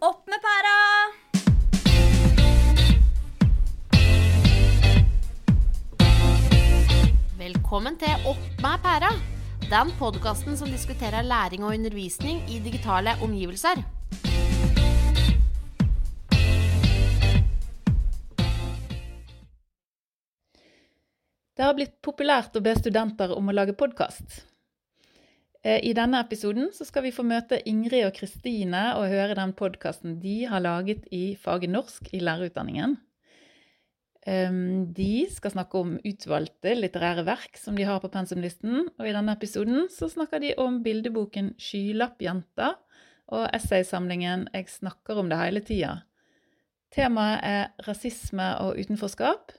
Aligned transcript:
Opp 0.00 0.20
med 0.24 0.40
pæra! 0.46 0.76
Velkommen 7.38 7.98
til 7.98 8.08
Opp 8.24 8.38
med 8.62 8.78
pæra. 8.86 9.12
Den 9.68 9.92
podkasten 9.98 10.56
som 10.56 10.68
diskuterer 10.68 11.22
læring 11.22 11.64
og 11.64 11.74
undervisning 11.74 12.40
i 12.48 12.58
digitale 12.64 13.10
omgivelser. 13.22 13.97
Har 21.68 21.76
blitt 21.76 21.98
populært 22.04 22.56
å 22.56 22.62
be 22.64 22.72
studenter 22.78 23.34
om 23.36 23.50
å 23.50 23.54
lage 23.54 23.74
podkast. 23.76 24.44
I 25.68 25.90
denne 25.92 26.20
episoden 26.22 26.70
skal 26.72 27.04
vi 27.04 27.12
få 27.12 27.24
møte 27.26 27.58
Ingrid 27.68 28.06
og 28.06 28.14
Kristine 28.16 28.94
og 28.96 29.10
høre 29.10 29.36
den 29.36 29.52
podkasten 29.58 30.16
de 30.22 30.46
har 30.48 30.62
laget 30.64 31.04
i 31.12 31.34
faget 31.36 31.72
norsk 31.74 32.08
i 32.14 32.22
lærerutdanningen. 32.24 32.96
De 34.96 35.12
skal 35.32 35.54
snakke 35.54 35.82
om 35.82 35.92
utvalgte 36.08 36.72
litterære 36.78 37.26
verk 37.28 37.60
som 37.60 37.76
de 37.76 37.84
har 37.88 38.00
på 38.00 38.10
pensumlisten, 38.12 38.88
og 38.96 39.04
i 39.04 39.14
denne 39.16 39.34
episoden 39.36 39.88
snakker 39.92 40.40
de 40.44 40.54
om 40.62 40.80
bildeboken 40.84 41.54
'Skylappjenta' 41.58 42.74
og 43.28 43.48
essaysamlingen 43.52 44.48
'Jeg 44.54 44.68
snakker 44.68 45.20
om 45.20 45.28
det 45.28 45.38
hele 45.42 45.60
tida'. 45.60 46.02
Temaet 46.92 47.40
er 47.42 47.64
rasisme 47.88 48.56
og 48.60 48.78
utenforskap, 48.78 49.52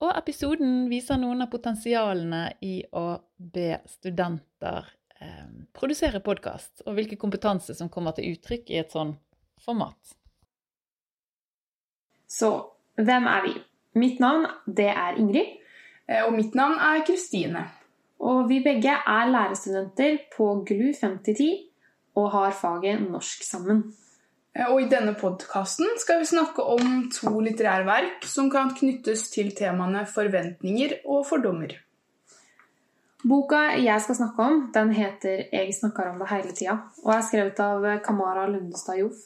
og 0.00 0.12
episoden 0.14 0.86
viser 0.90 1.18
noen 1.18 1.42
av 1.42 1.50
potensialene 1.50 2.44
i 2.62 2.80
å 2.92 3.18
be 3.38 3.80
studenter 3.90 4.86
eh, 5.20 5.48
produsere 5.74 6.20
podkast, 6.24 6.84
og 6.86 6.94
hvilken 6.98 7.18
kompetanse 7.18 7.74
som 7.74 7.90
kommer 7.90 8.14
til 8.16 8.36
uttrykk 8.36 8.70
i 8.70 8.80
et 8.82 8.94
sånn 8.94 9.16
format. 9.64 10.14
Så 12.28 12.52
hvem 12.98 13.26
er 13.26 13.46
vi? 13.46 13.54
Mitt 13.98 14.20
navn 14.20 14.46
det 14.66 14.90
er 14.92 15.18
Ingrid, 15.18 15.58
Eh, 16.08 16.24
Og 16.24 16.32
mitt 16.32 16.54
navn 16.54 16.78
er 16.80 17.04
Kristine. 17.06 17.68
og 18.20 18.48
vi 18.48 18.62
begge 18.64 18.90
er 18.90 19.30
lærerstudenter 19.30 20.18
på 20.36 20.64
GLU 20.66 20.92
5010 21.00 21.68
og 22.14 22.30
har 22.32 22.50
faget 22.50 23.10
norsk 23.10 23.42
sammen. 23.42 23.94
Eh, 24.58 24.66
Og 24.66 24.82
i 24.82 24.88
denne 24.90 25.14
podkasten 25.18 25.98
skal 26.02 26.22
vi 26.22 26.30
snakke 26.32 26.64
om 26.74 27.06
to 27.14 27.30
litterære 27.44 27.86
verk 27.86 28.26
som 28.26 28.50
kan 28.50 28.74
knyttes 28.74 29.28
til 29.30 29.52
temaene 29.56 30.04
forventninger 30.10 30.98
og 31.06 31.26
fordommer. 31.28 31.76
Boka 33.28 33.60
jeg 33.82 34.00
skal 34.02 34.14
snakke 34.14 34.42
om, 34.42 34.70
den 34.74 34.92
heter 34.94 35.48
'Jeg 35.52 35.74
snakker 35.74 36.10
om 36.10 36.18
det 36.18 36.28
hele 36.28 36.52
tida' 36.52 36.78
og 37.04 37.14
er 37.14 37.20
skrevet 37.20 37.60
av 37.60 38.00
Kamara 38.04 38.46
Lundestad 38.46 38.98
Joff. 38.98 39.16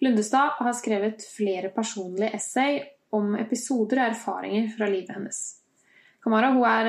Lundestad 0.00 0.50
har 0.58 0.72
skrevet 0.72 1.24
flere 1.36 1.68
personlige 1.68 2.34
essay 2.34 2.80
om 3.12 3.34
episoder 3.34 4.00
og 4.00 4.10
erfaringer 4.10 4.68
fra 4.76 4.86
livet 4.86 5.14
hennes. 5.14 5.60
Kamara 6.22 6.52
hun 6.52 6.64
er 6.64 6.86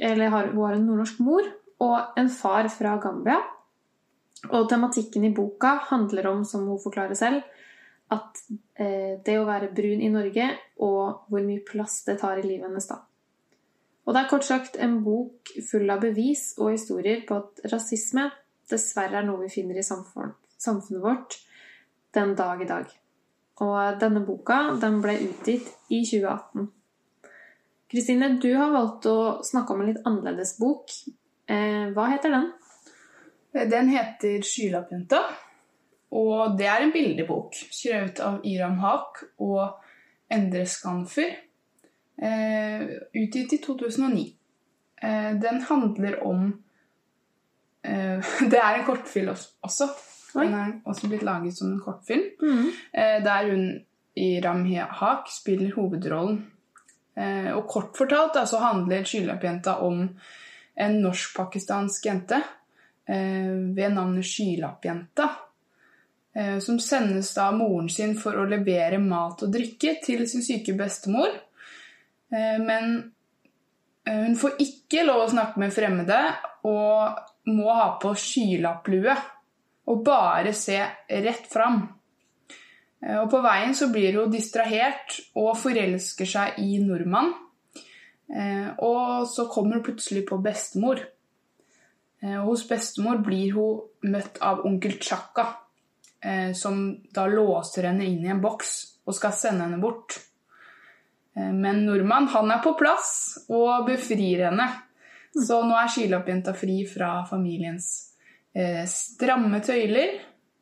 eller 0.00 0.28
har, 0.28 0.46
hun 0.46 0.66
har 0.66 0.74
en 0.74 0.86
nordnorsk 0.86 1.20
mor 1.20 1.42
og 1.80 2.04
en 2.16 2.28
far 2.28 2.68
fra 2.68 2.96
Gambia. 2.96 3.40
Og 4.50 4.66
tematikken 4.70 5.24
i 5.28 5.34
boka 5.34 5.76
handler 5.92 6.26
om, 6.32 6.42
som 6.44 6.66
hun 6.66 6.80
forklarer 6.82 7.14
selv, 7.18 7.44
at 8.12 8.42
eh, 8.74 9.20
det 9.24 9.38
å 9.38 9.46
være 9.46 9.70
brun 9.72 10.02
i 10.02 10.10
Norge 10.12 10.48
og 10.82 11.28
hvor 11.30 11.44
mye 11.46 11.62
plass 11.64 12.02
det 12.08 12.18
tar 12.20 12.40
i 12.40 12.44
livet 12.44 12.66
hennes 12.66 12.88
da. 12.90 12.98
Og 14.02 14.14
det 14.14 14.24
er 14.24 14.30
kort 14.32 14.46
sagt 14.46 14.76
en 14.82 14.98
bok 15.04 15.52
full 15.62 15.90
av 15.94 16.02
bevis 16.02 16.52
og 16.58 16.72
historier 16.74 17.22
på 17.28 17.38
at 17.38 17.62
rasisme 17.72 18.26
dessverre 18.70 19.20
er 19.20 19.26
noe 19.26 19.44
vi 19.44 19.52
finner 19.52 19.78
i 19.78 19.86
samfunnet 19.86 21.02
vårt 21.02 21.38
den 22.16 22.34
dag 22.36 22.62
i 22.62 22.68
dag. 22.68 22.90
Og 23.62 23.98
denne 24.00 24.24
boka 24.26 24.74
den 24.82 24.98
ble 25.04 25.14
utgitt 25.28 25.68
i 25.92 26.02
2018. 26.08 26.66
Kristine, 27.92 28.30
du 28.40 28.50
har 28.56 28.72
valgt 28.72 29.06
å 29.06 29.16
snakke 29.44 29.74
om 29.74 29.82
en 29.82 29.90
litt 29.92 30.06
annerledes 30.08 30.56
bok. 30.58 30.90
Eh, 31.46 31.92
hva 31.92 32.08
heter 32.08 32.32
den? 32.32 32.48
Den 33.52 33.88
heter 33.88 34.40
'Skylappjenta', 34.40 35.22
og 36.12 36.58
det 36.58 36.66
er 36.66 36.84
en 36.84 36.92
bildebok 36.92 37.56
skrevet 37.72 38.20
av 38.20 38.40
Iram 38.48 38.78
Haak 38.80 39.22
og 39.44 39.82
Endre 40.32 40.64
Skanfer, 40.68 41.34
eh, 42.16 42.84
utgitt 43.16 43.52
i 43.52 43.60
2009. 43.64 44.24
Eh, 45.02 45.32
den 45.40 45.60
handler 45.68 46.22
om 46.26 46.46
eh, 47.84 48.24
Det 48.50 48.58
er 48.58 48.78
en 48.78 48.86
kortfilm 48.86 49.28
også-. 49.32 49.90
Den 50.32 50.54
er 50.54 50.72
også 50.88 51.08
blitt 51.08 51.22
laget 51.28 51.56
som 51.58 51.72
en 51.72 51.80
kortfilm. 51.80 52.24
mm. 52.40 52.66
der 53.24 53.50
hun 53.50 53.84
Iram 54.16 54.64
Haak 54.74 55.28
spiller 55.28 55.74
hovedrollen. 55.74 56.46
Og 57.54 57.68
kort 57.68 57.96
fortalt 57.96 58.32
da, 58.34 58.46
så 58.46 58.58
handler 58.58 59.04
Skylappjenta 59.04 59.74
om 59.84 60.08
en 60.76 60.94
norsk-pakistansk 61.04 62.06
jente 62.06 62.40
ved 63.12 63.94
navnet 63.94 64.24
Skylappjenta. 64.24 65.30
Eh, 66.34 66.58
som 66.58 66.78
sendes 66.80 67.38
av 67.38 67.56
moren 67.58 67.90
sin 67.92 68.14
for 68.16 68.38
å 68.40 68.46
levere 68.48 68.96
mat 69.02 69.42
og 69.44 69.52
drikke 69.52 69.98
til 70.04 70.24
sin 70.28 70.44
syke 70.44 70.72
bestemor. 70.78 71.28
Eh, 72.32 72.56
men 72.62 72.94
eh, 74.06 74.22
hun 74.24 74.38
får 74.40 74.56
ikke 74.64 75.04
lov 75.04 75.26
å 75.26 75.30
snakke 75.34 75.60
med 75.60 75.74
fremmede 75.76 76.22
og 76.64 77.52
må 77.52 77.74
ha 77.74 77.90
på 78.00 78.14
skylapplue 78.16 79.16
og 79.92 80.04
bare 80.06 80.54
se 80.56 80.78
rett 81.10 81.48
fram. 81.52 81.82
Eh, 83.04 83.18
Og 83.20 83.28
på 83.28 83.42
veien 83.44 83.76
så 83.76 83.90
blir 83.92 84.16
hun 84.16 84.32
distrahert 84.32 85.20
og 85.36 85.56
forelsker 85.60 86.24
seg 86.32 86.62
i 86.64 86.78
nordmann. 86.80 87.34
Eh, 88.32 88.72
Og 88.78 89.28
så 89.28 89.50
kommer 89.52 89.76
hun 89.76 89.84
plutselig 89.84 90.24
på 90.30 90.40
bestemor. 90.40 91.02
Eh, 92.22 92.44
Hos 92.44 92.68
bestemor 92.68 93.18
blir 93.18 93.52
hun 93.52 94.12
møtt 94.12 94.38
av 94.40 94.62
onkel 94.66 94.98
Chaka, 95.00 95.46
eh, 96.22 96.52
som 96.52 97.00
da 97.10 97.26
låser 97.26 97.88
henne 97.90 98.06
inn 98.06 98.22
i 98.24 98.30
en 98.30 98.42
boks 98.42 98.74
og 99.06 99.16
skal 99.16 99.34
sende 99.34 99.66
henne 99.66 99.80
bort. 99.82 100.20
Eh, 101.36 101.50
Men 101.52 101.84
nordmann 101.86 102.28
han 102.28 102.50
er 102.50 102.62
på 102.62 102.76
plass 102.78 103.44
og 103.48 103.86
befrir 103.88 104.46
henne. 104.46 104.68
Så 105.32 105.62
nå 105.64 105.74
er 105.74 105.88
skilappjenta 105.88 106.52
fri 106.54 106.82
fra 106.86 107.24
familiens 107.24 108.08
stramme 108.52 109.62
tøyler, 109.64 110.18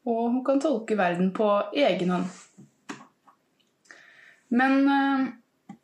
og 0.06 0.28
hun 0.30 0.44
kan 0.46 0.60
tolke 0.62 0.94
verden 0.94 1.32
på 1.34 1.48
egen 1.74 2.12
hånd. 2.14 2.28
Men 4.54 4.86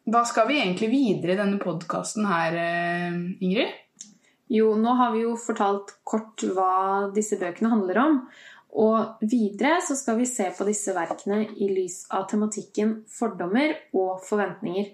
hva 0.07 0.23
skal 0.23 0.47
vi 0.47 0.61
egentlig 0.61 0.93
videre 0.93 1.35
i 1.35 1.41
denne 1.41 1.59
podkasten 1.59 2.29
her, 2.31 2.61
Ingrid? 3.43 3.75
Jo, 4.53 4.75
nå 4.79 4.93
har 4.99 5.15
vi 5.15 5.25
jo 5.25 5.33
fortalt 5.41 5.97
kort 6.07 6.45
hva 6.55 7.09
disse 7.15 7.39
bøkene 7.41 7.73
handler 7.73 8.03
om. 8.03 8.21
Og 8.77 9.25
videre 9.25 9.81
så 9.83 9.97
skal 9.99 10.21
vi 10.21 10.29
se 10.29 10.51
på 10.55 10.67
disse 10.69 10.93
verkene 10.95 11.43
i 11.57 11.71
lys 11.73 12.05
av 12.15 12.29
tematikken 12.31 13.01
fordommer 13.11 13.75
og 13.97 14.21
forventninger. 14.27 14.93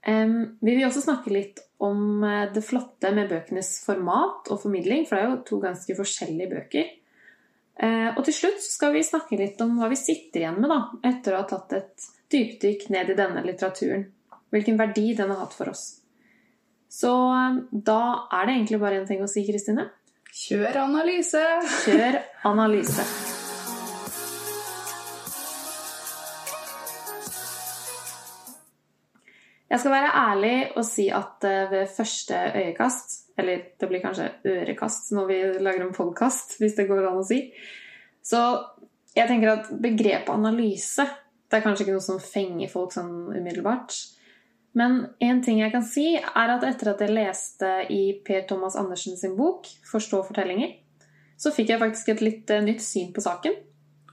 Vi 0.00 0.74
vil 0.74 0.86
også 0.86 1.04
snakke 1.04 1.32
litt 1.32 1.60
om 1.80 2.24
eh, 2.24 2.48
det 2.52 2.62
flotte 2.64 3.10
med 3.16 3.28
bøkenes 3.28 3.74
format 3.84 4.48
og 4.52 4.62
formidling, 4.62 5.06
for 5.08 5.16
det 5.16 5.22
er 5.22 5.30
jo 5.30 5.42
to 5.48 5.60
ganske 5.62 5.96
forskjellige 5.96 6.50
bøker. 6.54 6.88
Eh, 7.80 8.08
og 8.12 8.24
til 8.26 8.36
slutt 8.36 8.64
skal 8.64 8.92
vi 8.96 9.04
snakke 9.04 9.38
litt 9.40 9.60
om 9.64 9.78
hva 9.80 9.88
vi 9.92 10.00
sitter 10.00 10.42
igjen 10.42 10.60
med 10.60 10.72
da, 10.72 10.80
etter 11.08 11.36
å 11.36 11.42
ha 11.42 11.48
tatt 11.48 11.76
et 11.78 12.08
dypdykk 12.32 12.88
ned 12.92 13.12
i 13.12 13.16
denne 13.16 13.44
litteraturen. 13.46 14.04
Hvilken 14.52 14.80
verdi 14.80 15.12
den 15.16 15.32
har 15.32 15.44
hatt 15.44 15.56
for 15.56 15.72
oss. 15.72 15.99
Så 16.90 17.10
eh, 17.30 17.58
da 17.70 18.02
er 18.34 18.46
det 18.46 18.56
egentlig 18.56 18.80
bare 18.82 19.00
én 19.00 19.08
ting 19.08 19.22
å 19.22 19.30
si, 19.30 19.44
Kristine. 19.46 19.86
Kjør 20.30 20.82
analyse! 20.84 21.42
Kjør 21.84 22.18
analyse. 22.50 23.04
Jeg 29.70 29.78
skal 29.78 29.92
være 29.94 30.10
ærlig 30.18 30.54
og 30.74 30.82
si 30.86 31.06
at 31.14 31.46
eh, 31.46 31.70
ved 31.70 31.94
første 31.94 32.42
øyekast, 32.58 33.16
eller 33.38 33.62
det 33.78 33.88
blir 33.90 34.02
kanskje 34.02 34.32
ørekast 34.50 35.12
når 35.14 35.30
vi 35.30 35.40
lager 35.62 35.86
en 35.86 35.94
podkast, 35.94 36.56
hvis 36.60 36.74
det 36.78 36.88
går 36.90 37.06
an 37.06 37.22
å 37.22 37.26
si, 37.26 37.44
så 38.26 38.42
jeg 39.14 39.30
tenker 39.30 39.54
at 39.54 39.70
begrepet 39.82 40.34
analyse 40.34 41.06
det 41.50 41.58
er 41.58 41.64
kanskje 41.64 41.86
ikke 41.86 41.94
noe 41.96 42.04
som 42.04 42.18
fenger 42.22 42.70
folk 42.70 42.92
sånn 42.94 43.14
umiddelbart. 43.34 43.94
Men 44.78 45.00
en 45.18 45.40
ting 45.42 45.58
jeg 45.60 45.72
kan 45.72 45.82
si, 45.82 46.12
er 46.16 46.52
at 46.54 46.64
etter 46.66 46.92
at 46.92 47.00
jeg 47.02 47.14
leste 47.14 47.70
i 47.90 48.02
Per 48.26 48.44
Thomas 48.48 48.76
Andersen 48.78 49.16
sin 49.18 49.34
bok 49.36 49.66
'Forstå 49.66 50.22
fortellinger', 50.28 50.76
så 51.36 51.50
fikk 51.54 51.72
jeg 51.72 51.80
faktisk 51.80 52.08
et 52.12 52.22
litt 52.22 52.50
eh, 52.50 52.62
nytt 52.62 52.82
syn 52.84 53.12
på 53.12 53.24
saken. 53.24 53.56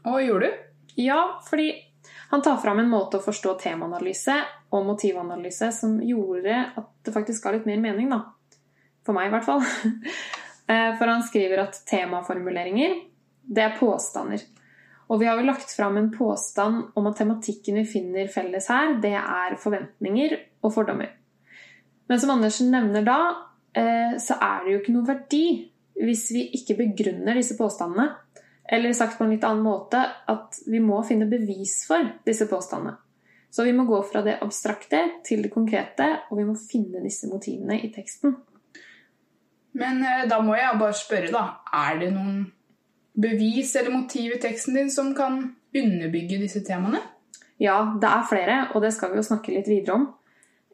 Og 0.05 0.15
hva 0.15 0.23
gjorde 0.23 0.47
du? 0.47 0.63
Ja, 1.03 1.19
fordi 1.45 1.69
han 2.31 2.41
tar 2.41 2.57
fram 2.57 2.79
en 2.79 2.89
måte 2.89 3.19
å 3.19 3.23
forstå 3.23 3.53
temaanalyse 3.61 4.35
og 4.71 4.85
motivanalyse 4.87 5.69
som 5.75 5.99
gjorde 6.03 6.55
at 6.79 6.89
det 7.05 7.13
faktisk 7.15 7.43
ga 7.43 7.53
litt 7.55 7.67
mer 7.69 7.79
mening, 7.83 8.09
da. 8.11 8.23
For 9.05 9.15
meg, 9.15 9.29
i 9.29 9.35
hvert 9.35 9.47
fall. 9.47 9.63
Eh, 10.67 10.97
For 10.99 11.07
han 11.07 11.21
skriver 11.23 11.61
at 11.61 11.77
temaformuleringer, 11.87 12.97
det 13.39 13.61
er 13.63 13.77
påstander. 13.79 14.41
Og 15.07 15.21
vi 15.21 15.27
har 15.29 15.39
jo 15.39 15.47
lagt 15.47 15.71
fram 15.71 15.97
en 15.97 16.11
påstand 16.11 16.91
om 16.99 17.07
at 17.07 17.17
tematikken 17.21 17.79
vi 17.79 17.85
finner 17.87 18.27
felles 18.31 18.67
her, 18.71 18.97
det 19.03 19.15
er 19.15 19.55
forventninger 19.61 20.35
og 20.65 20.73
fordommer. 20.75 21.13
Men 22.07 22.19
som 22.19 22.33
Andersen 22.35 22.71
nevner 22.71 23.05
da, 23.07 23.19
eh, 23.75 24.17
så 24.19 24.39
er 24.41 24.63
det 24.63 24.73
jo 24.73 24.81
ikke 24.81 24.95
noe 24.95 25.07
verdi 25.07 25.45
hvis 25.97 26.27
vi 26.35 26.43
ikke 26.59 26.77
begrunner 26.83 27.39
disse 27.39 27.57
påstandene. 27.57 28.09
Eller 28.67 28.93
sagt 28.93 29.17
på 29.17 29.23
en 29.23 29.31
litt 29.31 29.45
annen 29.47 29.63
måte 29.63 30.01
at 30.27 30.59
vi 30.67 30.81
må 30.83 30.99
finne 31.07 31.29
bevis 31.31 31.79
for 31.87 32.03
disse 32.27 32.49
påstandene. 32.51 32.97
Så 33.49 33.63
vi 33.63 33.71
må 33.73 33.87
gå 33.87 34.01
fra 34.03 34.21
det 34.25 34.41
abstrakte 34.43 34.99
til 35.25 35.39
det 35.45 35.53
konkrete, 35.53 36.09
og 36.29 36.37
vi 36.37 36.45
må 36.45 36.53
finne 36.59 36.99
disse 37.01 37.29
motivene 37.31 37.79
i 37.79 37.89
teksten. 37.95 38.35
Men 39.79 40.03
eh, 40.03 40.25
da 40.27 40.41
må 40.43 40.57
jeg 40.57 40.79
bare 40.79 40.97
spørre, 40.97 41.31
da. 41.31 41.45
Er 41.73 41.99
det 42.01 42.11
noen 42.13 42.43
bevis 43.17 43.73
eller 43.75 43.95
motiv 43.95 44.35
i 44.35 44.41
teksten 44.41 44.77
din 44.77 44.91
som 44.93 45.13
kan 45.17 45.41
underbygge 45.75 46.41
disse 46.41 46.61
temaene? 46.65 47.01
Ja, 47.57 47.79
det 47.97 48.09
er 48.09 48.27
flere, 48.29 48.57
og 48.75 48.83
det 48.85 48.93
skal 48.93 49.11
vi 49.11 49.21
jo 49.21 49.25
snakke 49.25 49.55
litt 49.55 49.69
videre 49.69 49.97
om. 49.97 50.05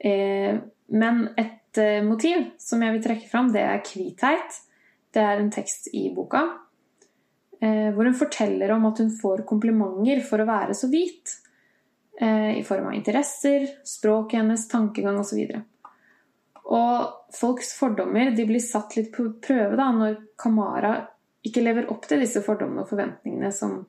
Eh, 0.03 0.59
men 0.91 1.23
et 1.39 1.79
eh, 1.79 2.03
motiv 2.03 2.49
som 2.59 2.83
jeg 2.83 2.97
vil 2.97 3.05
trekke 3.05 3.29
fram, 3.31 3.53
det 3.55 3.63
er 3.63 3.85
kvitheit. 3.87 4.59
Det 5.13 5.23
er 5.23 5.39
en 5.39 5.53
tekst 5.53 5.87
i 5.95 6.09
boka 6.13 6.43
eh, 7.63 7.89
hvor 7.93 8.07
hun 8.07 8.17
forteller 8.17 8.71
om 8.75 8.87
at 8.89 8.99
hun 9.03 9.11
får 9.21 9.45
komplimenter 9.47 10.23
for 10.27 10.43
å 10.43 10.49
være 10.49 10.75
så 10.77 10.89
hvit. 10.91 11.37
Eh, 12.19 12.59
I 12.59 12.63
form 12.67 12.91
av 12.91 12.97
interesser, 12.97 13.65
språket 13.87 14.41
hennes, 14.41 14.67
tankegang 14.71 15.19
osv. 15.21 15.39
Og 16.63 17.33
folks 17.35 17.73
fordommer 17.77 18.31
de 18.35 18.45
blir 18.47 18.63
satt 18.63 18.97
litt 18.97 19.11
på 19.15 19.29
prøve 19.43 19.77
da, 19.79 19.89
når 19.95 20.19
Kamara 20.39 20.95
ikke 21.43 21.63
lever 21.63 21.89
opp 21.91 22.07
til 22.07 22.23
disse 22.23 22.41
fordommene 22.45 22.85
og 22.85 22.89
forventningene 22.91 23.51
som 23.55 23.81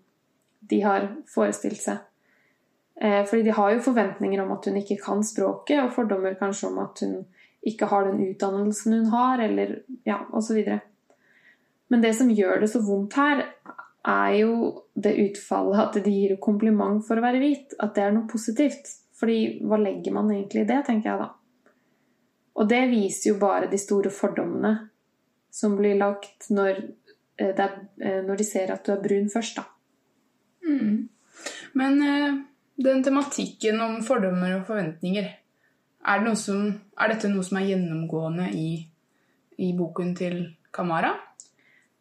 de 0.70 0.80
har 0.82 1.06
forestilt 1.30 1.80
seg. 1.82 2.02
Eh, 3.00 3.22
fordi 3.26 3.42
de 3.46 3.54
har 3.54 3.74
jo 3.74 3.84
forventninger 3.84 4.42
om 4.42 4.52
at 4.54 4.66
hun 4.68 4.80
ikke 4.80 4.98
kan 5.02 5.22
språket, 5.26 5.80
og 5.82 5.92
fordommer 5.94 6.38
kanskje 6.40 6.70
om 6.70 6.80
at 6.82 7.04
hun 7.04 7.22
ikke 7.64 7.88
har 7.90 8.08
den 8.08 8.22
utdannelsen 8.28 8.98
hun 8.98 9.06
har, 9.12 9.42
eller 9.44 9.78
ja, 10.06 10.20
osv. 10.32 10.60
Men 11.92 12.04
det 12.04 12.14
som 12.18 12.32
gjør 12.32 12.62
det 12.62 12.70
så 12.72 12.82
vondt 12.84 13.16
her, 13.18 13.46
er 14.04 14.34
jo 14.36 14.56
det 14.94 15.14
utfallet 15.30 15.80
at 15.80 16.04
de 16.04 16.12
gir 16.12 16.36
kompliment 16.42 17.00
for 17.06 17.18
å 17.18 17.24
være 17.24 17.40
hvit. 17.40 17.72
At 17.80 17.94
det 17.96 18.04
er 18.04 18.12
noe 18.12 18.28
positivt. 18.28 18.90
Fordi 19.14 19.62
hva 19.64 19.78
legger 19.80 20.12
man 20.12 20.28
egentlig 20.32 20.64
i 20.64 20.68
det, 20.68 20.82
tenker 20.84 21.10
jeg 21.10 21.22
da. 21.22 21.30
Og 22.60 22.68
det 22.70 22.82
viser 22.90 23.30
jo 23.30 23.38
bare 23.40 23.70
de 23.70 23.78
store 23.80 24.12
fordommene 24.14 24.74
som 25.54 25.76
blir 25.78 25.96
lagt 25.98 26.50
når, 26.50 26.82
er, 27.38 27.78
eh, 28.00 28.20
når 28.24 28.36
de 28.40 28.46
ser 28.46 28.72
at 28.72 28.86
du 28.86 28.92
er 28.92 29.02
brun 29.02 29.30
først, 29.32 29.56
da. 29.58 29.64
Mm. 30.64 31.08
Men 31.74 32.02
eh, 32.02 32.36
den 32.84 33.04
tematikken 33.04 33.80
om 33.80 34.02
fordommer 34.02 34.58
og 34.58 34.66
forventninger, 34.66 35.30
er, 36.04 36.24
det 36.24 36.34
som, 36.38 36.66
er 37.00 37.14
dette 37.14 37.30
noe 37.32 37.44
som 37.46 37.58
er 37.60 37.70
gjennomgående 37.70 38.50
i, 38.52 38.68
i 39.58 39.70
boken 39.76 40.12
til 40.18 40.40
Kamara? 40.74 41.14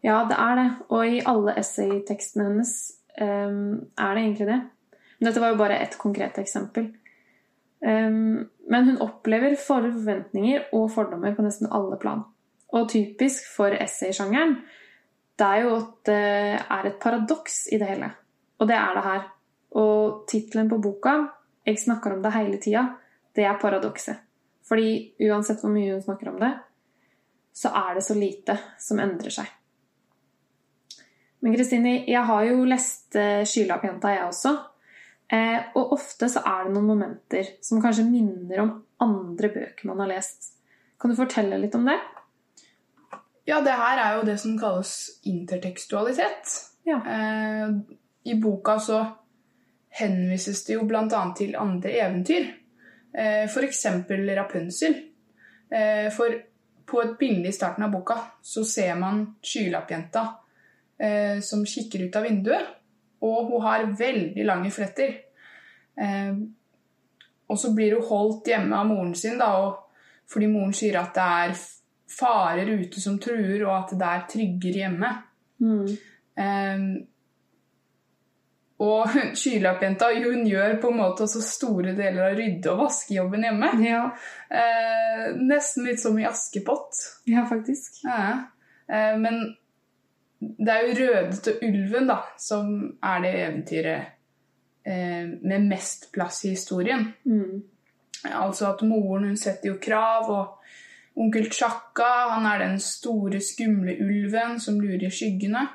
Ja, 0.04 0.26
det 0.28 0.36
er 0.36 0.58
det. 0.60 0.68
Og 0.92 1.08
i 1.08 1.22
alle 1.30 1.56
essaytekstene 1.62 2.50
hennes 2.50 2.74
um, 3.22 3.86
er 3.96 4.18
det 4.18 4.26
egentlig 4.26 4.50
det. 4.50 4.60
Men 5.20 5.30
dette 5.30 5.44
var 5.44 5.54
jo 5.54 5.62
bare 5.62 5.80
ett 5.80 5.96
konkret 6.02 6.40
eksempel. 6.42 6.90
Um, 7.80 8.50
men 8.68 8.90
hun 8.90 9.00
opplever 9.04 9.56
forventninger 9.60 10.68
og 10.76 10.92
fordommer 10.92 11.36
på 11.36 11.46
nesten 11.46 11.72
alle 11.72 12.00
plan. 12.02 12.26
Og 12.76 12.90
typisk 12.92 13.48
for 13.56 13.72
essaysjangeren, 13.78 14.58
det 15.40 15.48
er 15.48 15.64
jo 15.64 15.72
at 15.76 15.94
det 16.06 16.20
er 16.62 16.90
et 16.90 17.00
paradoks 17.02 17.68
i 17.74 17.80
det 17.82 17.88
hele. 17.90 18.12
Og 18.60 18.68
det 18.70 18.76
er 18.78 18.98
det 18.98 19.06
her. 19.08 19.24
Og 19.82 20.28
tittelen 20.30 20.70
på 20.70 20.78
boka, 20.78 21.28
'Jeg 21.66 21.80
snakker 21.80 22.14
om 22.14 22.22
det 22.24 22.34
hele 22.34 22.58
tida', 22.58 22.96
det 23.36 23.44
er 23.44 23.60
paradokset. 23.60 24.16
Fordi 24.68 25.14
uansett 25.20 25.62
hvor 25.62 25.70
mye 25.70 25.94
hun 25.94 26.02
snakker 26.02 26.30
om 26.30 26.40
det, 26.40 26.54
så 27.54 27.70
er 27.70 27.94
det 27.94 28.04
så 28.04 28.14
lite 28.14 28.58
som 28.80 29.00
endrer 29.00 29.30
seg. 29.30 29.46
Men 31.42 31.56
Kristine, 31.56 32.06
jeg 32.08 32.24
har 32.26 32.44
jo 32.44 32.66
lest 32.66 33.16
eh, 33.16 33.44
'Skylappjenta', 33.44 34.10
jeg 34.10 34.28
også. 34.28 34.58
Eh, 35.34 35.64
og 35.76 35.94
ofte 35.94 36.30
så 36.30 36.40
er 36.46 36.64
det 36.64 36.74
noen 36.74 36.88
momenter 36.88 37.48
som 37.62 37.82
kanskje 37.82 38.06
minner 38.06 38.60
om 38.60 38.74
andre 39.00 39.50
bøker 39.50 39.88
man 39.88 40.00
har 40.00 40.08
lest. 40.08 40.54
Kan 41.00 41.12
du 41.12 41.16
fortelle 41.16 41.58
litt 41.58 41.76
om 41.76 41.86
det? 41.86 41.98
Ja, 43.46 43.60
det 43.62 43.76
her 43.76 44.00
er 44.00 44.16
jo 44.18 44.28
det 44.28 44.38
som 44.40 44.56
kalles 44.60 44.94
intertekstualitet. 45.28 46.54
Ja. 46.88 47.00
Eh, 47.08 47.74
I 48.24 48.36
boka 48.40 48.78
så 48.80 49.02
henvises 50.00 50.64
det 50.66 50.78
jo 50.78 50.86
bl.a. 50.88 51.24
til 51.38 51.58
andre 51.60 51.92
eventyr. 52.06 52.48
Eh, 53.14 53.44
F.eks. 53.44 53.86
Rapunzel. 54.38 54.96
Eh, 55.70 56.08
for 56.16 56.40
på 56.86 57.02
et 57.02 57.18
bilde 57.20 57.50
i 57.50 57.56
starten 57.56 57.84
av 57.86 57.92
boka 57.92 58.18
så 58.44 58.64
ser 58.68 58.96
man 59.00 59.24
skylappjenta 59.42 60.24
eh, 60.98 61.40
som 61.42 61.66
kikker 61.66 62.08
ut 62.08 62.16
av 62.16 62.28
vinduet. 62.28 62.74
Og 63.24 63.52
hun 63.52 63.64
har 63.64 63.88
veldig 64.00 64.44
lange 64.46 64.72
fletter. 64.72 65.16
Eh, 66.00 66.36
og 67.48 67.60
så 67.60 67.74
blir 67.76 67.98
hun 67.98 68.08
holdt 68.08 68.50
hjemme 68.52 68.76
av 68.80 68.88
moren 68.88 69.16
sin, 69.16 69.38
da, 69.38 69.52
og, 69.60 69.80
fordi 70.32 70.48
moren 70.50 70.74
sier 70.76 70.96
at 71.02 71.12
det 71.16 71.26
er 71.44 71.56
farer 72.20 72.70
ute 72.70 73.02
som 73.02 73.18
truer, 73.22 73.64
og 73.66 73.74
at 73.78 73.96
det 74.00 74.10
er 74.10 74.28
tryggere 74.30 74.84
hjemme. 74.84 75.10
Mm. 75.64 75.90
Um, 76.34 76.88
og 78.84 79.18
skylappjenta 79.40 80.10
hun 80.18 80.46
gjør 80.48 80.78
på 80.82 80.92
en 80.92 81.00
måte 81.00 81.26
også 81.28 81.42
store 81.46 81.94
deler 81.98 82.30
av 82.30 82.38
rydde- 82.40 82.72
og 82.72 82.86
vaskejobben 82.86 83.46
hjemme. 83.48 83.70
Ja. 83.86 84.06
Eh, 84.50 85.28
nesten 85.40 85.88
litt 85.88 86.02
som 86.02 86.18
i 86.20 86.26
Askepott. 86.28 87.04
ja, 87.30 87.46
faktisk. 87.50 88.02
Ja. 88.04 88.50
Eh, 88.88 89.18
men 89.20 89.56
det 90.40 90.74
er 90.74 90.88
jo 90.88 90.98
Rødete 90.98 91.54
ulven 91.64 92.10
da, 92.10 92.20
som 92.38 92.74
er 93.04 93.22
det 93.24 93.36
eventyret 93.44 94.10
eh, 94.86 95.30
med 95.42 95.70
mest 95.70 96.12
plass 96.12 96.44
i 96.46 96.56
historien. 96.58 97.08
Mm. 97.26 97.62
Altså 98.34 98.72
at 98.72 98.84
moren 98.88 99.30
hun 99.30 99.40
setter 99.40 99.72
jo 99.72 99.80
krav, 99.82 100.30
og 100.32 100.63
onkel 101.16 101.52
Chaka 101.52 102.10
han 102.34 102.46
er 102.50 102.64
den 102.66 102.80
store, 102.82 103.42
skumle 103.42 103.98
ulven 104.02 104.60
som 104.60 104.80
lurer 104.82 105.08
i 105.08 105.12
skyggene. 105.14 105.68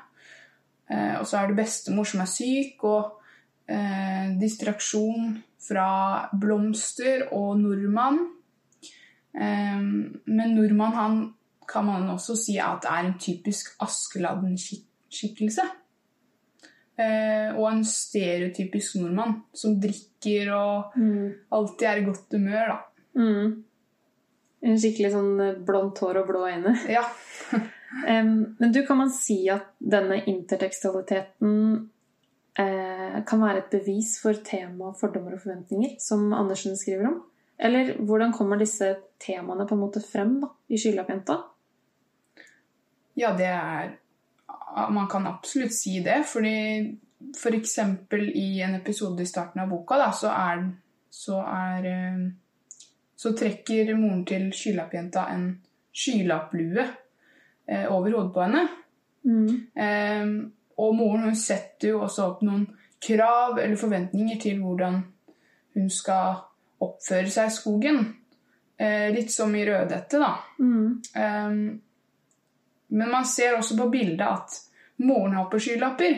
Eh, 0.89 1.15
og 1.19 1.27
så 1.27 1.37
er 1.39 1.47
det 1.47 1.59
bestemor 1.61 2.07
som 2.09 2.23
er 2.23 2.29
syk, 2.31 2.83
og 2.83 3.21
eh, 3.69 4.35
distraksjon 4.41 5.37
fra 5.63 6.29
blomster 6.41 7.27
og 7.31 7.59
nordmann. 7.61 8.19
Eh, 9.35 9.79
men 9.79 10.55
nordmann 10.55 10.97
han 10.97 11.19
kan 11.69 11.85
man 11.85 12.09
også 12.09 12.33
si 12.35 12.57
at 12.57 12.81
det 12.81 12.89
er 12.91 13.05
en 13.05 13.19
typisk 13.21 13.75
Askeladden-skikkelse. 13.85 15.67
Eh, 16.99 17.55
og 17.55 17.69
en 17.69 17.85
stereotypisk 17.85 18.97
nordmann 18.99 19.43
som 19.55 19.77
drikker 19.79 20.51
og 20.51 20.97
Mm. 20.97 21.33
alltid 21.51 21.87
er 21.87 21.97
i 22.01 22.03
godt 22.03 22.33
humør, 22.33 22.67
da. 22.73 22.77
Mm. 23.21 23.63
En 24.65 24.79
skikkelig 24.79 25.13
sånn 25.13 25.33
eh, 25.43 25.59
blondt 25.65 26.01
hår 26.03 26.21
og 26.23 26.31
blå 26.31 26.47
øyne. 26.49 26.75
Ja. 26.97 27.05
um, 27.55 28.33
men 28.59 28.73
du, 28.75 28.83
kan 28.87 28.99
man 28.99 29.13
si 29.13 29.41
at 29.51 29.71
denne 29.79 30.21
intertekstualiteten 30.29 31.53
eh, 32.59 33.19
kan 33.25 33.45
være 33.45 33.63
et 33.63 33.71
bevis 33.73 34.17
for 34.21 34.37
tema 34.45 34.93
fordommer 34.99 35.37
og 35.37 35.45
forventninger, 35.45 35.95
som 36.03 36.29
Andersen 36.37 36.77
skriver 36.77 37.11
om? 37.11 37.21
Eller 37.59 37.95
hvordan 37.97 38.31
kommer 38.35 38.59
disse 38.59 38.93
temaene 39.19 39.65
på 39.67 39.75
en 39.75 39.81
måte 39.83 40.03
frem 40.03 40.37
da, 40.43 40.53
i 40.71 40.79
Skylappjenta? 40.79 41.41
ja, 43.19 43.33
det 43.37 43.45
er 43.45 43.97
Man 44.91 45.07
kan 45.07 45.27
absolutt 45.27 45.73
si 45.73 45.99
det, 45.99 46.23
fordi 46.29 46.97
for 47.35 47.55
eksempel 47.57 48.29
i 48.29 48.61
en 48.61 48.75
episode 48.77 49.23
i 49.23 49.27
starten 49.27 49.63
av 49.63 49.71
boka, 49.71 49.97
da, 49.97 50.11
så 50.15 50.29
er 50.29 50.61
så 51.11 51.39
er 51.41 51.87
eh, 51.89 52.19
Så 53.19 53.33
trekker 53.35 53.91
moren 53.99 54.23
til 54.27 54.47
skylappjenta 54.55 55.25
en 55.33 55.49
skylapplue 55.91 56.85
eh, 57.67 57.87
over 57.91 58.13
hodet 58.15 58.33
på 58.35 58.45
henne. 58.45 58.61
Mm. 59.27 59.49
Eh, 59.75 60.29
og 60.79 60.95
moren 60.95 61.27
hun 61.27 61.39
setter 61.39 61.91
jo 61.91 62.03
også 62.05 62.29
opp 62.29 62.45
noen 62.47 62.63
krav 63.03 63.59
eller 63.59 63.79
forventninger 63.79 64.39
til 64.39 64.61
hvordan 64.63 65.01
hun 65.75 65.91
skal 65.91 66.39
oppføre 66.79 67.27
seg 67.31 67.51
i 67.51 67.55
skogen. 67.57 68.01
Eh, 68.79 69.09
litt 69.11 69.31
som 69.35 69.51
i 69.55 69.65
Rødhette, 69.67 70.21
da. 70.21 70.31
Mm. 70.63 71.01
Eh, 71.15 71.51
men 72.89 73.11
man 73.11 73.27
ser 73.27 73.57
også 73.57 73.77
på 73.77 73.89
bildet 73.91 74.25
at 74.25 74.55
moren 75.03 75.35
har 75.35 75.49
på 75.51 75.59
skylapper. 75.59 76.15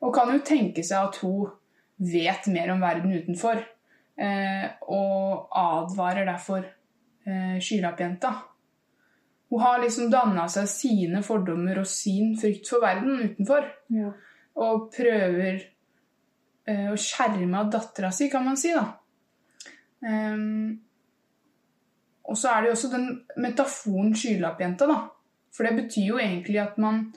Og 0.00 0.14
kan 0.16 0.32
jo 0.32 0.40
tenke 0.44 0.82
seg 0.86 1.10
at 1.10 1.20
hun 1.20 1.50
vet 2.00 2.48
mer 2.48 2.72
om 2.72 2.80
verden 2.80 3.12
utenfor. 3.12 3.60
Eh, 4.20 4.66
og 4.92 5.48
advarer 5.56 6.28
derfor 6.28 6.64
eh, 7.24 7.56
skylappjenta. 7.62 8.32
Hun 9.50 9.62
har 9.64 9.80
liksom 9.82 10.10
danna 10.12 10.44
seg 10.52 10.68
sine 10.70 11.22
fordommer 11.26 11.80
og 11.80 11.88
sin 11.88 12.36
frykt 12.38 12.68
for 12.70 12.84
verden 12.84 13.16
utenfor. 13.24 13.66
Ja. 13.96 14.12
Og 14.60 14.90
prøver 14.94 15.56
eh, 16.68 16.86
å 16.92 16.98
skjerme 17.00 17.64
av 17.64 17.72
dattera 17.72 18.12
si, 18.14 18.28
kan 18.30 18.46
man 18.46 18.60
si, 18.60 18.74
da. 18.76 18.86
Um, 20.00 20.78
og 22.30 22.38
så 22.38 22.52
er 22.52 22.62
det 22.62 22.70
jo 22.70 22.76
også 22.76 22.90
den 22.92 23.08
metaforen 23.42 24.14
skylappjenta, 24.16 24.86
da. 24.86 25.00
For 25.50 25.66
det 25.66 25.80
betyr 25.80 26.12
jo 26.12 26.20
egentlig 26.22 26.60
at 26.62 26.78
man 26.80 27.08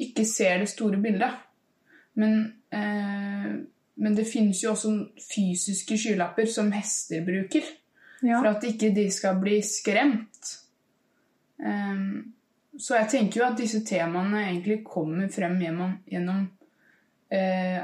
ikke 0.00 0.24
ser 0.26 0.58
det 0.58 0.72
store 0.72 0.98
bildet. 0.98 1.38
Men, 2.18 2.40
eh, 2.72 3.52
men 4.00 4.16
det 4.16 4.24
finnes 4.28 4.62
jo 4.64 4.72
også 4.72 4.94
fysiske 5.20 5.98
skylapper 6.00 6.48
som 6.48 6.72
hester 6.72 7.22
bruker. 7.26 7.66
Ja. 8.20 8.40
For 8.40 8.50
at 8.50 8.64
ikke 8.68 8.90
de 8.96 9.06
skal 9.12 9.38
bli 9.40 9.60
skremt. 9.64 10.54
Um, 11.60 12.32
så 12.80 12.96
jeg 12.96 13.10
tenker 13.12 13.40
jo 13.40 13.46
at 13.48 13.58
disse 13.60 13.82
temaene 13.84 14.46
egentlig 14.46 14.80
kommer 14.86 15.28
frem 15.32 15.58
gjennom, 15.60 15.96
gjennom 16.08 16.44
eh, 17.28 17.82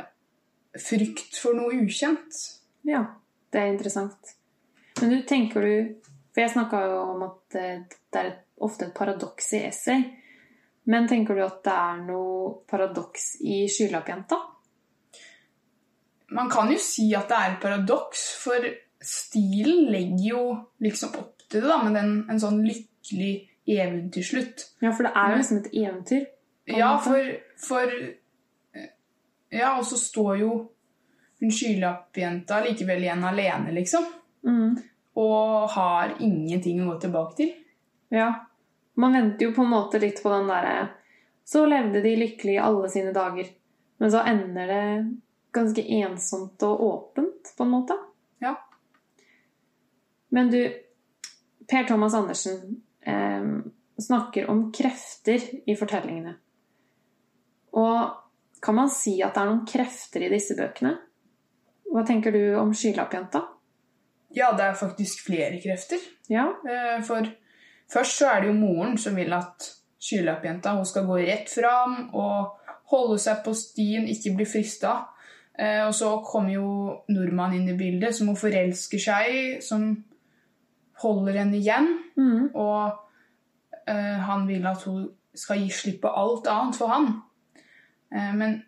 frykt 0.78 1.36
for 1.40 1.58
noe 1.58 1.82
ukjent. 1.82 2.38
Ja, 2.86 3.02
det 3.52 3.60
er 3.60 3.72
interessant. 3.74 4.36
Men 5.00 5.12
du, 5.12 5.18
tenker 5.28 5.60
du 5.60 5.72
For 6.32 6.40
jeg 6.40 6.52
snakka 6.54 6.80
jo 6.86 7.00
om 7.02 7.24
at 7.26 7.56
eh, 7.60 7.82
det 7.84 8.22
er 8.22 8.30
ofte 8.64 8.88
et 8.88 8.96
paradoks 8.96 9.52
i 9.58 9.64
essay. 9.68 10.06
Men 10.88 11.08
tenker 11.10 11.36
du 11.36 11.42
at 11.44 11.60
det 11.66 11.74
er 11.74 12.02
noe 12.06 12.52
paradoks 12.70 13.34
i 13.44 13.64
Skylappjenta? 13.68 14.38
Man 16.34 16.50
kan 16.50 16.70
jo 16.72 16.78
si 16.82 17.06
at 17.14 17.28
det 17.30 17.36
er 17.38 17.52
et 17.52 17.60
paradoks, 17.62 18.22
for 18.42 18.64
stilen 19.02 19.90
legger 19.92 20.28
jo 20.32 20.44
liksom 20.82 21.14
opp 21.20 21.44
til 21.46 21.62
det, 21.62 21.68
da, 21.70 21.76
med 21.84 21.94
den, 21.94 22.14
en 22.30 22.40
sånn 22.42 22.62
lykkelig 22.66 23.34
eventyrslutt. 23.66 24.64
Ja, 24.82 24.90
for 24.90 25.06
det 25.06 25.12
er 25.14 25.32
jo 25.32 25.42
liksom 25.42 25.60
et 25.60 25.68
eventyr. 25.74 26.24
Ja, 26.66 26.96
for, 27.02 27.28
for 27.62 27.92
Ja, 29.54 29.76
og 29.78 29.84
så 29.86 29.98
står 30.00 30.32
jo 30.42 30.50
hun 31.40 31.52
skylappjenta 31.52 32.62
likevel 32.64 33.04
igjen 33.04 33.24
alene, 33.28 33.70
liksom. 33.76 34.06
Mm. 34.46 34.76
Og 35.20 35.70
har 35.76 36.16
ingenting 36.18 36.80
å 36.82 36.90
gå 36.90 36.96
tilbake 37.04 37.36
til. 37.38 37.52
Ja. 38.12 38.30
Man 38.96 39.14
venter 39.14 39.46
jo 39.46 39.54
på 39.54 39.64
en 39.66 39.72
måte 39.74 40.00
litt 40.00 40.22
på 40.22 40.30
den 40.32 40.46
derre 40.48 40.88
Så 41.44 41.66
levde 41.68 42.00
de 42.00 42.14
lykkelig 42.16 42.56
alle 42.62 42.88
sine 42.88 43.12
dager. 43.12 43.50
Men 44.00 44.12
så 44.12 44.22
ender 44.26 44.70
det 44.72 44.86
ganske 45.56 45.84
ensomt 46.00 46.62
og 46.66 46.84
åpent, 46.86 47.52
på 47.56 47.64
en 47.64 47.72
måte. 47.72 47.96
Ja. 48.44 48.54
Men 50.34 50.50
du, 50.52 50.60
Per 51.66 51.88
Thomas 51.88 52.14
Andersen 52.14 52.82
eh, 53.00 53.48
snakker 53.98 54.50
om 54.52 54.68
krefter 54.72 55.42
i 55.66 55.76
fortellingene. 55.78 56.36
Og 57.76 58.62
kan 58.62 58.74
man 58.78 58.90
si 58.92 59.18
at 59.22 59.34
det 59.36 59.42
er 59.42 59.50
noen 59.50 59.66
krefter 59.68 60.24
i 60.26 60.32
disse 60.32 60.56
bøkene? 60.58 60.94
Hva 61.92 62.02
tenker 62.06 62.34
du 62.34 62.56
om 62.58 62.72
Skylappjenta? 62.74 63.42
Ja, 64.36 64.50
det 64.56 64.64
er 64.64 64.78
faktisk 64.78 65.26
flere 65.28 65.60
krefter. 65.62 66.00
Ja. 66.28 66.48
Eh, 66.68 67.00
For 67.06 67.28
først 67.92 68.20
så 68.20 68.30
er 68.30 68.42
det 68.42 68.50
jo 68.50 68.58
moren 68.58 68.96
som 69.00 69.16
vil 69.16 69.32
at 69.32 69.70
skylappjenta 70.02 70.74
hun 70.76 70.86
skal 70.86 71.06
gå 71.08 71.18
rett 71.24 71.50
fram 71.50 72.10
og 72.14 72.58
holde 72.92 73.18
seg 73.22 73.42
på 73.44 73.54
stien, 73.56 74.06
ikke 74.10 74.34
bli 74.36 74.46
frista. 74.48 74.98
Eh, 75.58 75.86
Og 75.86 75.94
så 75.94 76.10
kommer 76.24 76.52
jo 76.52 76.68
nordmannen 77.08 77.60
inn 77.60 77.74
i 77.74 77.78
bildet, 77.78 78.14
som 78.14 78.28
hun 78.28 78.36
forelsker 78.36 79.00
seg 79.00 79.32
i, 79.32 79.42
som 79.64 80.04
holder 81.02 81.38
henne 81.40 81.56
igjen. 81.56 81.88
Mm. 82.16 82.50
Og 82.54 82.92
eh, 83.88 84.18
han 84.28 84.46
vil 84.48 84.66
at 84.66 84.82
hun 84.88 85.06
skal 85.36 85.60
gi 85.60 85.70
slipp 85.72 86.02
på 86.04 86.12
alt 86.12 86.46
annet 86.52 86.76
for 86.76 86.92
han. 86.92 87.08
Eh, 88.12 88.32
men 88.36 88.58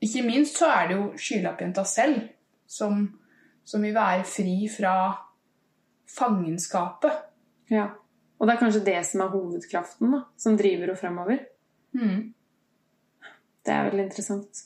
ikke 0.00 0.22
minst 0.26 0.58
så 0.58 0.70
er 0.72 0.88
det 0.88 0.96
jo 0.96 1.08
skylappjenta 1.18 1.84
selv 1.84 2.22
som, 2.66 3.02
som 3.64 3.82
vil 3.82 3.94
være 3.94 4.24
fri 4.24 4.68
fra 4.70 4.94
fangenskapet. 6.18 7.26
ja. 7.70 7.88
Og 8.40 8.46
det 8.48 8.54
er 8.54 8.60
kanskje 8.62 8.80
det 8.86 9.00
som 9.04 9.20
er 9.20 9.32
hovedkraften, 9.34 10.12
da, 10.14 10.18
som 10.40 10.54
driver 10.56 10.86
henne 10.86 10.96
fremover. 10.96 11.42
Mm. 11.92 12.22
Det 13.66 13.74
er 13.74 13.82
veldig 13.90 14.04
interessant. 14.06 14.62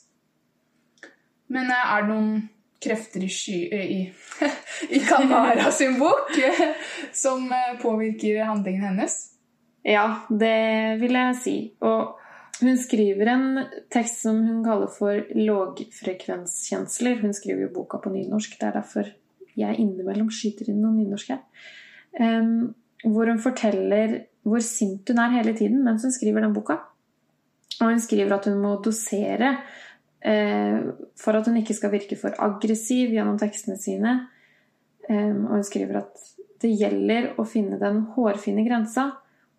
Men 1.55 1.71
eh, 1.71 1.93
er 1.95 2.03
det 2.03 2.11
noen 2.11 2.35
krefter 2.85 3.23
i, 3.23 3.31
sky, 3.31 3.59
eh, 3.73 3.93
i, 3.95 4.01
i 4.97 5.01
Kanara 5.07 5.71
sin 5.73 5.97
bok 6.01 6.35
som 7.23 7.47
eh, 7.51 7.73
påvirker 7.81 8.43
handlingen 8.45 8.89
hennes? 8.89 9.17
Ja, 9.85 10.05
det 10.29 10.99
vil 11.01 11.15
jeg 11.15 11.39
si. 11.41 11.57
Og 11.85 12.15
hun 12.61 12.77
skriver 12.79 13.29
en 13.33 13.47
tekst 13.93 14.23
som 14.25 14.39
hun 14.47 14.63
kaller 14.65 14.89
for 14.91 15.19
lågfrekvenskjensler. 15.37 17.19
Hun 17.21 17.35
skriver 17.37 17.67
jo 17.67 17.73
boka 17.75 17.99
på 18.01 18.13
nynorsk. 18.13 18.57
Det 18.59 18.69
er 18.69 18.79
derfor 18.79 19.11
jeg 19.55 19.79
innimellom 19.79 20.31
skyter 20.33 20.71
inn 20.71 20.81
noen 20.81 20.97
nynorsk. 21.03 21.35
Em, 22.19 22.73
hvor 23.05 23.29
hun 23.29 23.41
forteller 23.43 24.23
hvor 24.45 24.61
sint 24.63 25.09
hun 25.09 25.21
er 25.21 25.33
hele 25.39 25.55
tiden 25.57 25.83
mens 25.85 26.05
hun 26.05 26.13
skriver 26.13 26.45
den 26.45 26.53
boka. 26.55 26.79
Og 27.81 27.89
hun 27.89 28.01
skriver 28.01 28.37
at 28.37 28.47
hun 28.49 28.61
må 28.61 28.77
dosere 28.83 29.57
for 30.25 31.37
at 31.37 31.45
hun 31.45 31.59
ikke 31.59 31.75
skal 31.77 31.91
virke 31.93 32.15
for 32.17 32.33
aggressiv 32.41 33.11
gjennom 33.13 33.35
tekstene 33.37 33.75
sine. 33.77 34.13
Og 35.05 35.51
hun 35.51 35.65
skriver 35.67 35.99
at 35.99 36.23
det 36.63 36.71
gjelder 36.79 37.35
å 37.37 37.45
finne 37.45 37.77
den 37.77 38.01
hårfine 38.15 38.63
grensa 38.65 39.11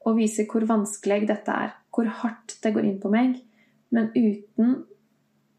og 0.07 0.19
vise 0.19 0.47
hvor 0.51 0.67
vanskelig 0.67 1.29
dette 1.31 1.55
er, 1.55 1.73
hvor 1.95 2.11
hardt 2.23 2.57
det 2.63 2.73
går 2.75 2.87
inn 2.89 2.99
på 3.03 3.11
meg, 3.13 3.39
men 3.95 4.11
uten 4.15 4.77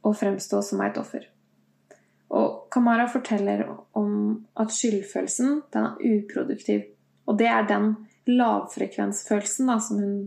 å 0.07 0.13
fremstå 0.15 0.61
som 0.63 0.83
et 0.85 0.99
offer. 0.99 1.25
Og 2.35 2.67
Kamara 2.71 3.07
forteller 3.11 3.63
om 3.95 4.11
at 4.59 4.73
skyldfølelsen 4.75 5.61
den 5.73 5.87
er 5.87 6.17
uproduktiv. 6.17 6.83
Og 7.27 7.37
det 7.39 7.47
er 7.51 7.67
den 7.67 7.93
lavfrekvensfølelsen 8.27 9.71
da, 9.71 9.77
som 9.83 10.01
hun 10.03 10.17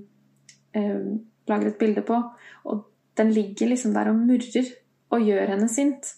eh, 0.76 1.10
lager 1.49 1.70
et 1.70 1.80
bilde 1.80 2.04
på. 2.06 2.20
Og 2.68 2.87
den 3.18 3.32
ligger 3.34 3.72
liksom 3.72 3.94
der 3.94 4.12
og 4.12 4.18
murrer 4.18 4.68
og 5.10 5.24
gjør 5.26 5.54
henne 5.54 5.68
sint. 5.70 6.12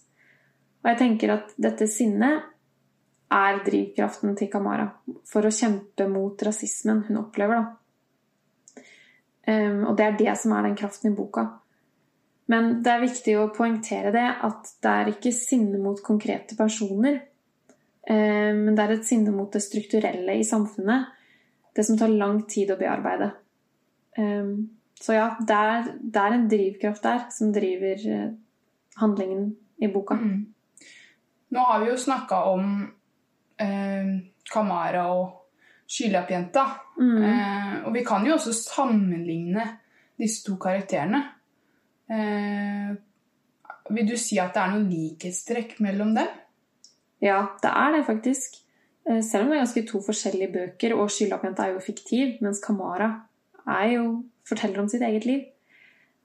Og 0.83 0.91
jeg 0.91 0.99
tenker 1.01 1.37
at 1.37 1.55
dette 1.63 1.87
sinnet 1.91 2.49
er 3.33 3.63
drivkraften 3.65 4.35
til 4.37 4.51
Kamara 4.53 4.89
for 5.29 5.47
å 5.47 5.55
kjempe 5.55 6.09
mot 6.11 6.43
rasismen 6.45 7.05
hun 7.09 7.23
opplever. 7.23 7.63
da. 7.63 8.83
Um, 9.43 9.87
og 9.91 9.97
det 9.99 10.05
er 10.07 10.19
det 10.19 10.35
som 10.39 10.53
er 10.55 10.69
den 10.69 10.77
kraften 10.79 11.11
i 11.11 11.17
boka. 11.17 11.47
Men 12.53 12.83
det 12.85 12.93
er 12.93 13.05
viktig 13.07 13.37
å 13.39 13.49
poengtere 13.55 14.13
det 14.15 14.27
at 14.47 14.75
det 14.85 14.93
er 14.93 15.11
ikke 15.15 15.33
sinne 15.35 15.81
mot 15.83 16.03
konkrete 16.05 16.59
personer. 16.59 17.23
um, 18.11 18.59
men 18.67 18.75
det 18.75 18.85
er 18.85 18.95
et 18.99 19.07
sinne 19.07 19.33
mot 19.33 19.53
det 19.53 19.63
strukturelle 19.63 20.37
i 20.39 20.45
samfunnet. 20.45 21.07
Det 21.75 21.87
som 21.87 21.97
tar 21.97 22.09
lang 22.09 22.45
tid 22.47 22.71
å 22.71 22.77
bearbeide. 22.77 23.33
Um, 24.19 24.82
så 25.03 25.17
ja, 25.17 25.29
det 25.43 25.59
er, 25.59 25.93
det 25.99 26.23
er 26.23 26.37
en 26.37 26.49
drivkraft 26.51 27.03
der 27.03 27.25
som 27.35 27.53
driver 27.55 28.03
eh, 28.15 28.33
handlingen 29.01 29.49
i 29.83 29.91
boka. 29.91 30.15
Mm. 30.15 30.45
Nå 31.53 31.69
har 31.69 31.83
vi 31.83 31.91
jo 31.91 31.99
snakka 31.99 32.43
om 32.53 32.69
eh, 33.61 34.13
Kamara 34.53 35.09
og 35.13 35.43
skylappjenta. 35.91 36.67
Mm. 37.01 37.23
Eh, 37.23 37.75
og 37.87 37.95
vi 37.97 38.05
kan 38.07 38.27
jo 38.27 38.37
også 38.39 38.55
sammenligne 38.57 39.67
disse 40.21 40.45
to 40.47 40.57
karakterene. 40.63 41.25
Eh, 42.13 42.95
vil 43.93 44.09
du 44.09 44.17
si 44.21 44.39
at 44.41 44.55
det 44.55 44.63
er 44.63 44.75
noen 44.75 44.89
likhetstrekk 44.91 45.79
mellom 45.85 46.15
dem? 46.17 46.31
Ja, 47.23 47.45
det 47.63 47.71
er 47.71 47.97
det 47.97 48.07
faktisk. 48.07 48.59
Eh, 49.09 49.23
Selv 49.23 49.45
om 49.45 49.51
det 49.51 49.59
er 49.59 49.65
ganske 49.65 49.87
to 49.89 50.03
forskjellige 50.07 50.53
bøker, 50.53 50.97
og 50.97 51.11
Skylappjenta 51.11 51.67
er 51.67 51.77
jo 51.77 51.85
fiktiv, 51.85 52.39
mens 52.41 52.63
Kamara 52.63 53.11
er 53.67 53.87
jo, 53.97 54.07
forteller 54.49 54.83
om 54.83 54.89
sitt 54.89 55.03
eget 55.03 55.27
liv. 55.29 55.45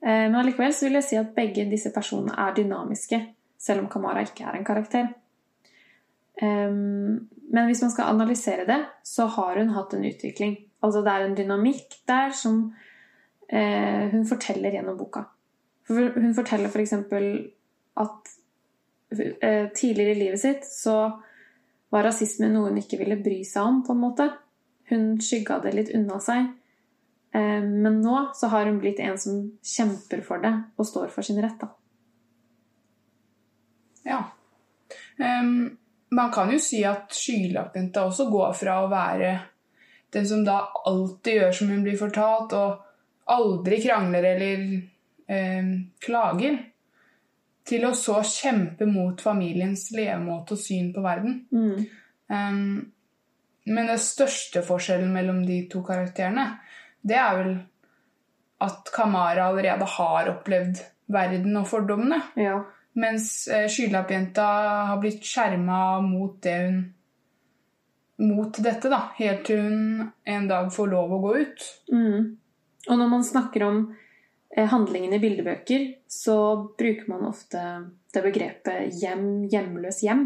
Eh, 0.02 0.26
Men 0.28 0.36
allikevel 0.42 0.74
så 0.74 0.86
vil 0.86 0.98
jeg 1.00 1.08
si 1.08 1.18
at 1.20 1.34
begge 1.36 1.68
disse 1.70 1.92
personene 1.94 2.36
er 2.38 2.54
dynamiske, 2.56 3.22
selv 3.58 3.84
om 3.84 3.90
Kamara 3.92 4.22
ikke 4.26 4.46
er 4.46 4.58
en 4.58 4.68
karakter. 4.68 5.08
Men 6.38 7.66
hvis 7.66 7.80
man 7.82 7.90
skal 7.90 8.12
analysere 8.12 8.66
det, 8.68 8.76
så 9.02 9.26
har 9.26 9.58
hun 9.58 9.72
hatt 9.74 9.94
en 9.96 10.04
utvikling. 10.06 10.52
Altså 10.84 11.02
det 11.02 11.12
er 11.12 11.24
en 11.26 11.34
dynamikk 11.34 11.96
der 12.06 12.30
som 12.30 12.60
eh, 13.48 14.08
hun 14.12 14.26
forteller 14.28 14.76
gjennom 14.76 14.98
boka. 14.98 15.24
Hun 15.88 16.34
forteller 16.36 16.68
f.eks. 16.68 16.92
at 16.92 18.30
eh, 19.40 19.66
tidligere 19.74 20.12
i 20.12 20.20
livet 20.20 20.40
sitt 20.40 20.68
så 20.68 20.98
var 21.90 22.04
rasisme 22.04 22.50
noe 22.52 22.68
hun 22.68 22.80
ikke 22.82 23.00
ville 23.00 23.16
bry 23.22 23.40
seg 23.48 23.64
om, 23.64 23.82
på 23.86 23.96
en 23.96 24.02
måte. 24.02 24.28
Hun 24.92 25.16
skygga 25.24 25.58
det 25.64 25.74
litt 25.74 25.94
unna 25.96 26.20
seg. 26.22 26.52
Eh, 27.34 27.62
Men 27.62 28.00
nå 28.00 28.30
så 28.34 28.46
har 28.46 28.66
hun 28.66 28.80
blitt 28.80 29.00
en 29.00 29.18
som 29.18 29.42
kjemper 29.62 30.22
for 30.24 30.42
det 30.44 30.54
og 30.76 30.86
står 30.86 31.12
for 31.12 31.26
sin 31.26 31.42
rett. 31.42 31.60
Da. 31.60 31.68
Ja. 34.08 34.22
Um, 35.18 35.76
man 36.10 36.32
kan 36.32 36.52
jo 36.52 36.58
si 36.62 36.80
at 36.86 37.12
skylappjenta 37.12 38.06
også 38.08 38.28
går 38.30 38.52
fra 38.56 38.78
å 38.80 38.90
være 38.90 39.32
den 40.14 40.28
som 40.28 40.44
da 40.44 40.62
alltid 40.88 41.34
gjør 41.34 41.52
som 41.52 41.72
hun 41.72 41.82
blir 41.84 41.98
fortalt, 42.00 42.54
og 42.56 43.34
aldri 43.34 43.80
krangler 43.82 44.24
eller 44.30 44.62
um, 45.28 45.72
klager, 46.00 46.62
til 47.68 47.84
å 47.84 47.92
så 47.92 48.22
kjempe 48.24 48.86
mot 48.88 49.20
familiens 49.20 49.90
levemåte 49.92 50.56
og 50.56 50.62
syn 50.62 50.88
på 50.94 51.02
verden. 51.04 51.42
Mm. 51.52 51.82
Um, 52.32 52.78
men 53.68 53.90
den 53.92 54.00
største 54.00 54.62
forskjellen 54.64 55.12
mellom 55.12 55.42
de 55.44 55.60
to 55.68 55.82
karakterene, 55.84 56.46
det 57.06 57.18
er 57.18 57.36
vel 57.38 57.52
at 58.64 58.90
Kamara 58.94 59.48
allerede 59.48 59.86
har 59.86 60.30
opplevd 60.32 60.82
verden 61.12 61.56
og 61.60 61.68
fordommene. 61.70 62.20
Ja. 62.38 62.58
Mens 62.98 63.46
eh, 63.52 63.68
skylappjenta 63.70 64.46
har 64.90 65.00
blitt 65.02 65.26
skjerma 65.26 66.00
mot 66.04 66.40
det 66.44 66.60
hun 66.66 66.86
Mot 68.18 68.56
dette, 68.58 68.90
da. 68.90 69.12
Helt 69.14 69.44
til 69.46 69.60
hun 69.62 70.08
en 70.26 70.46
dag 70.50 70.72
får 70.74 70.88
lov 70.90 71.12
å 71.14 71.20
gå 71.22 71.34
ut. 71.38 71.66
Mm. 71.94 72.24
Og 72.88 72.98
når 72.98 73.10
man 73.12 73.22
snakker 73.22 73.62
om 73.62 73.76
eh, 74.50 74.66
handlingen 74.66 75.14
i 75.14 75.20
bildebøker, 75.22 75.84
så 76.10 76.34
bruker 76.74 77.06
man 77.12 77.28
ofte 77.28 77.62
det 78.10 78.24
begrepet 78.24 78.98
hjem, 78.98 79.44
hjemløs 79.52 80.00
hjem. 80.02 80.24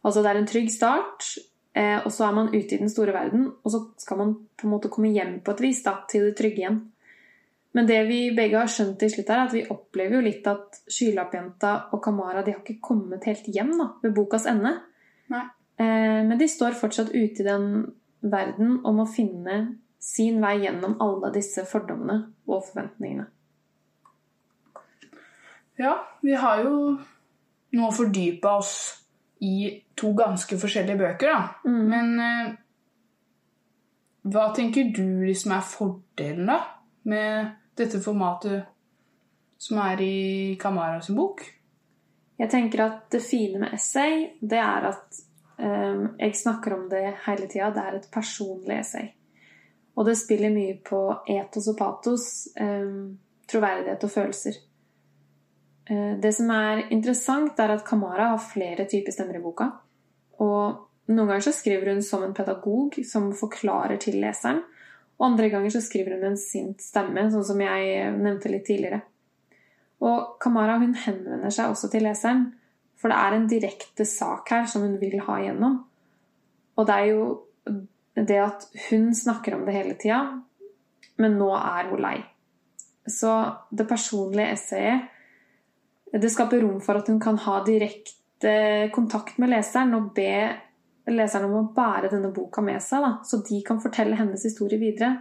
Altså 0.00 0.22
det 0.24 0.30
er 0.32 0.40
en 0.40 0.48
trygg 0.48 0.72
start, 0.72 1.28
og 1.72 2.10
så 2.12 2.26
er 2.26 2.34
man 2.36 2.50
ute 2.52 2.74
i 2.74 2.80
den 2.82 2.90
store 2.92 3.14
verden, 3.16 3.46
og 3.64 3.72
så 3.72 3.78
skal 3.96 4.18
man 4.20 4.32
på 4.60 4.66
en 4.66 4.72
måte 4.74 4.90
komme 4.92 5.08
hjem 5.08 5.38
på 5.44 5.54
et 5.54 5.62
vis 5.64 5.78
da, 5.86 5.94
til 6.10 6.26
det 6.26 6.34
trygge 6.36 6.60
igjen. 6.60 6.80
Men 7.72 7.88
det 7.88 8.02
vi 8.08 8.18
begge 8.36 8.60
har 8.60 8.68
skjønt 8.68 8.98
til 9.00 9.10
slutt, 9.14 9.30
er 9.32 9.46
at 9.46 9.54
vi 9.56 9.64
opplever 9.72 10.18
jo 10.18 10.24
litt 10.26 10.46
at 10.50 10.82
Skylappjenta 10.92 11.72
og 11.96 12.02
Kamara 12.04 12.44
de 12.44 12.52
har 12.52 12.60
ikke 12.60 12.84
kommet 12.84 13.24
helt 13.28 13.48
hjem 13.48 13.72
da, 13.78 13.88
ved 14.02 14.12
bokas 14.16 14.44
ende. 14.50 14.74
Nei. 15.32 15.46
Eh, 15.80 16.20
men 16.28 16.36
de 16.40 16.48
står 16.52 16.76
fortsatt 16.76 17.14
ute 17.14 17.40
i 17.40 17.46
den 17.46 17.70
verden 18.20 18.82
og 18.82 18.98
må 18.98 19.06
finne 19.08 19.62
sin 20.02 20.42
vei 20.42 20.58
gjennom 20.66 20.98
alle 21.00 21.32
disse 21.34 21.64
fordommene 21.68 22.18
og 22.50 22.66
forventningene. 22.68 23.30
Ja, 25.80 25.96
vi 26.20 26.34
har 26.36 26.60
jo 26.66 26.74
nå 27.72 27.88
fordypa 27.96 28.58
oss 28.60 28.74
i 29.42 29.82
to 29.98 30.12
ganske 30.14 30.58
forskjellige 30.58 30.98
bøker, 31.00 31.32
da. 31.32 31.70
Mm. 31.70 31.80
Men 31.90 32.12
eh, 32.22 32.52
hva 34.30 34.50
tenker 34.54 34.92
du 34.94 35.24
liksom 35.26 35.56
er 35.56 35.66
fordelen, 35.66 36.46
da, 36.46 36.60
med 37.10 37.50
dette 37.78 37.98
formatet 38.02 38.68
som 39.62 39.80
er 39.82 40.02
i 40.04 40.14
Kamara 40.60 41.00
sin 41.02 41.18
bok? 41.18 41.42
Jeg 42.38 42.50
tenker 42.50 42.84
at 42.84 43.02
det 43.14 43.22
fine 43.22 43.64
med 43.64 43.74
essay, 43.74 44.28
det 44.40 44.60
er 44.62 44.88
at 44.92 45.20
eh, 45.58 46.06
jeg 46.22 46.38
snakker 46.38 46.78
om 46.78 46.86
det 46.90 47.02
hele 47.26 47.50
tida. 47.50 47.72
Det 47.74 47.82
er 47.82 47.98
et 47.98 48.08
personlig 48.14 48.78
essay. 48.78 49.10
Og 49.98 50.06
det 50.08 50.16
spiller 50.16 50.54
mye 50.54 50.78
på 50.86 51.02
etos 51.34 51.68
og 51.70 51.78
patos, 51.78 52.26
eh, 52.56 52.94
troverdighet 53.50 54.06
og 54.06 54.14
følelser. 54.20 54.62
Eh, 55.90 56.14
det 56.22 56.32
som 56.36 56.50
er 56.54 56.86
interessant, 56.94 57.58
er 57.58 57.74
at 57.74 57.84
Kamara 57.86 58.32
har 58.34 58.42
flere 58.42 58.86
typer 58.90 59.14
stemmer 59.14 59.38
i 59.38 59.42
boka. 59.42 59.68
Og 60.42 61.10
noen 61.10 61.28
ganger 61.28 61.48
så 61.48 61.54
skriver 61.56 61.92
hun 61.92 62.02
som 62.06 62.24
en 62.24 62.34
pedagog 62.36 62.98
som 63.06 63.32
forklarer 63.36 63.98
til 64.02 64.20
leseren. 64.22 64.62
Og 65.18 65.28
andre 65.30 65.50
ganger 65.52 65.74
så 65.74 65.82
skriver 65.84 66.16
hun 66.16 66.32
en 66.32 66.40
sint 66.40 66.82
stemme, 66.82 67.28
sånn 67.30 67.46
som 67.46 67.60
jeg 67.62 68.10
nevnte 68.16 68.50
litt 68.50 68.66
tidligere. 68.66 69.02
Og 70.02 70.36
Kamara 70.42 70.80
hun 70.82 70.96
henvender 70.98 71.52
seg 71.54 71.70
også 71.70 71.90
til 71.92 72.06
leseren, 72.08 72.48
for 72.98 73.10
det 73.10 73.18
er 73.18 73.36
en 73.36 73.48
direkte 73.50 74.06
sak 74.06 74.50
her 74.54 74.66
som 74.70 74.82
hun 74.86 74.98
vil 75.00 75.20
ha 75.26 75.38
igjennom. 75.38 75.80
Og 76.78 76.88
det 76.88 76.96
er 76.96 77.08
jo 77.10 77.24
det 78.14 78.38
at 78.42 78.66
hun 78.88 79.12
snakker 79.14 79.56
om 79.56 79.64
det 79.66 79.74
hele 79.76 79.94
tida, 79.98 80.20
men 81.22 81.38
nå 81.38 81.50
er 81.58 81.90
hun 81.90 82.02
lei. 82.02 82.16
Så 83.06 83.30
det 83.70 83.88
personlige 83.90 84.54
essayet 84.54 85.11
det 86.20 86.30
skaper 86.30 86.60
rom 86.60 86.80
for 86.84 87.00
at 87.00 87.08
hun 87.08 87.20
kan 87.20 87.38
ha 87.40 87.62
direkte 87.64 88.90
kontakt 88.92 89.38
med 89.40 89.52
leseren 89.52 89.94
og 89.96 90.10
be 90.16 90.34
leseren 91.10 91.48
om 91.48 91.58
å 91.58 91.70
bære 91.74 92.10
denne 92.12 92.30
boka 92.34 92.62
med 92.64 92.82
seg, 92.84 93.02
da, 93.02 93.12
så 93.26 93.40
de 93.46 93.60
kan 93.66 93.80
fortelle 93.82 94.18
hennes 94.18 94.44
historie 94.46 94.78
videre. 94.80 95.16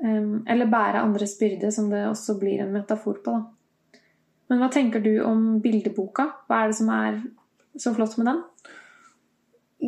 Um, 0.00 0.44
eller 0.48 0.70
bære 0.70 1.02
andres 1.02 1.34
byrde, 1.40 1.72
som 1.74 1.90
det 1.92 2.06
også 2.08 2.38
blir 2.40 2.62
en 2.64 2.72
metafor 2.72 3.18
på. 3.24 3.34
Da. 3.34 4.00
Men 4.50 4.62
hva 4.62 4.70
tenker 4.72 5.02
du 5.04 5.12
om 5.22 5.58
bildeboka? 5.62 6.26
Hva 6.48 6.62
er 6.62 6.70
det 6.70 6.78
som 6.78 6.92
er 6.94 7.18
så 7.78 7.92
flott 7.96 8.16
med 8.18 8.30
den? 8.30 8.40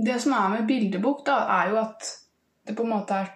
Det 0.08 0.18
som 0.22 0.34
er 0.36 0.50
med 0.56 0.66
bildebok, 0.68 1.24
da, 1.26 1.38
er 1.60 1.72
jo 1.72 1.80
at 1.82 2.10
det 2.66 2.76
på 2.78 2.84
en 2.86 2.92
måte 2.94 3.22
er 3.22 3.32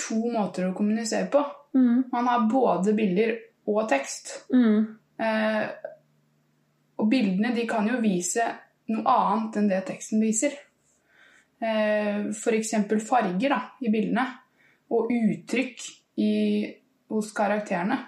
to 0.00 0.20
måter 0.32 0.68
å 0.68 0.74
kommunisere 0.76 1.28
på. 1.32 1.42
Mm. 1.76 2.10
Man 2.12 2.28
har 2.30 2.46
både 2.50 2.94
bilder 2.96 3.34
og 3.70 3.82
tekst. 3.90 4.32
Mm. 4.54 4.96
Eh, 5.20 5.64
og 7.00 7.08
bildene 7.10 7.52
de 7.56 7.66
kan 7.68 7.88
jo 7.88 8.00
vise 8.02 8.44
noe 8.90 9.14
annet 9.14 9.58
enn 9.60 9.70
det 9.70 9.80
teksten 9.88 10.22
viser. 10.22 10.54
Eh, 11.60 12.30
F.eks. 12.32 12.74
farger 13.06 13.52
da, 13.52 13.60
i 13.84 13.92
bildene, 13.92 14.26
og 14.90 15.12
uttrykk 15.14 15.84
i, 16.20 16.32
hos 17.12 17.34
karakterene. 17.36 18.00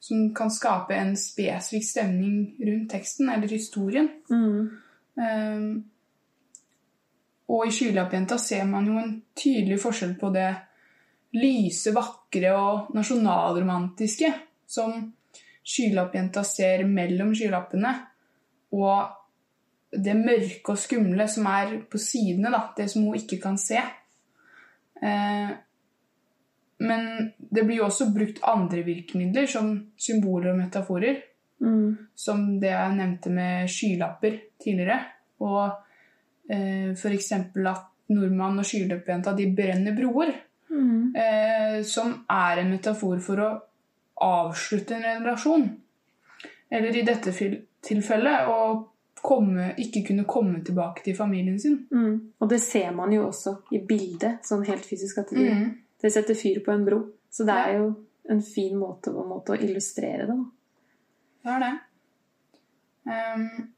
Som 0.00 0.30
kan 0.32 0.48
skape 0.48 0.96
en 0.96 1.12
spesifikk 1.20 1.84
stemning 1.84 2.36
rundt 2.64 2.88
teksten 2.94 3.28
eller 3.28 3.52
historien. 3.52 4.08
Mm. 4.32 4.70
Eh, 5.20 5.64
og 7.50 7.66
i 7.66 7.72
Skylappjenta 7.74 8.38
ser 8.40 8.64
man 8.70 8.86
jo 8.88 8.96
en 9.00 9.14
tydelig 9.36 9.80
forskjell 9.82 10.14
på 10.20 10.30
det 10.34 10.48
lyse, 11.36 11.92
vakre 11.94 12.52
og 12.56 12.94
nasjonalromantiske 12.96 14.30
som 14.70 15.02
Skylappjenta 15.66 16.44
ser 16.46 16.84
mellom 16.88 17.34
skylappene, 17.36 17.94
og 18.76 19.16
det 19.90 20.14
mørke 20.14 20.74
og 20.74 20.78
skumle 20.78 21.26
som 21.28 21.48
er 21.50 21.74
på 21.90 21.98
sidene, 22.00 22.52
da, 22.52 22.62
det 22.76 22.86
som 22.92 23.08
hun 23.08 23.18
ikke 23.18 23.40
kan 23.42 23.58
se. 23.60 23.80
Eh, 25.02 25.50
men 26.80 27.06
det 27.36 27.64
blir 27.66 27.82
jo 27.82 27.88
også 27.88 28.08
brukt 28.14 28.40
andre 28.48 28.84
virkemidler, 28.86 29.48
som 29.50 29.72
symboler 30.00 30.54
og 30.54 30.60
metaforer. 30.62 31.18
Mm. 31.60 32.08
Som 32.16 32.46
det 32.60 32.70
jeg 32.72 32.96
nevnte 32.96 33.32
med 33.34 33.68
skylapper 33.68 34.38
tidligere. 34.62 35.00
Og 35.44 35.66
eh, 36.48 36.92
f.eks. 36.94 37.32
at 37.34 37.86
nordmann 38.14 38.62
og 38.62 38.66
skylappjenta 38.66 39.34
de 39.36 39.50
brenner 39.56 39.96
broer. 39.96 40.32
Mm. 40.70 41.12
Eh, 41.12 41.82
som 41.84 42.14
er 42.30 42.62
en 42.62 42.72
metafor 42.72 43.20
for 43.24 43.44
å 43.44 43.50
avslutte 44.20 44.94
en 44.96 45.24
relasjon. 45.24 45.66
Eller 46.70 46.96
i 46.96 47.02
dette 47.02 47.32
tilfellet 47.82 48.48
å 48.48 48.58
komme, 49.22 49.74
ikke 49.78 50.04
kunne 50.06 50.24
komme 50.24 50.60
tilbake 50.64 51.02
til 51.04 51.16
familien 51.16 51.58
sin. 51.60 51.86
Mm. 51.92 52.14
Og 52.40 52.48
det 52.48 52.60
ser 52.62 52.90
man 52.96 53.12
jo 53.12 53.26
også 53.28 53.56
i 53.76 53.80
bildet, 53.84 54.44
sånn 54.46 54.64
helt 54.68 54.86
fysisk, 54.86 55.18
at 55.18 55.30
de, 55.34 55.48
Mm. 55.50 55.74
de 56.02 56.10
setter 56.10 56.34
fyr 56.34 56.62
på 56.64 56.72
en 56.72 56.84
bro. 56.84 57.00
Så 57.30 57.44
det 57.46 57.54
Ja. 57.54 57.66
er 57.68 57.78
jo 57.78 57.96
en 58.30 58.40
fin 58.42 58.76
måte, 58.78 59.08
en 59.10 59.28
måte 59.28 59.52
å 59.52 59.60
illustrere 59.60 60.26
det. 60.26 60.36
Da. 60.36 60.44
Det 61.44 61.50
er 61.56 61.60
det. 61.60 61.78
Um, 63.06 63.68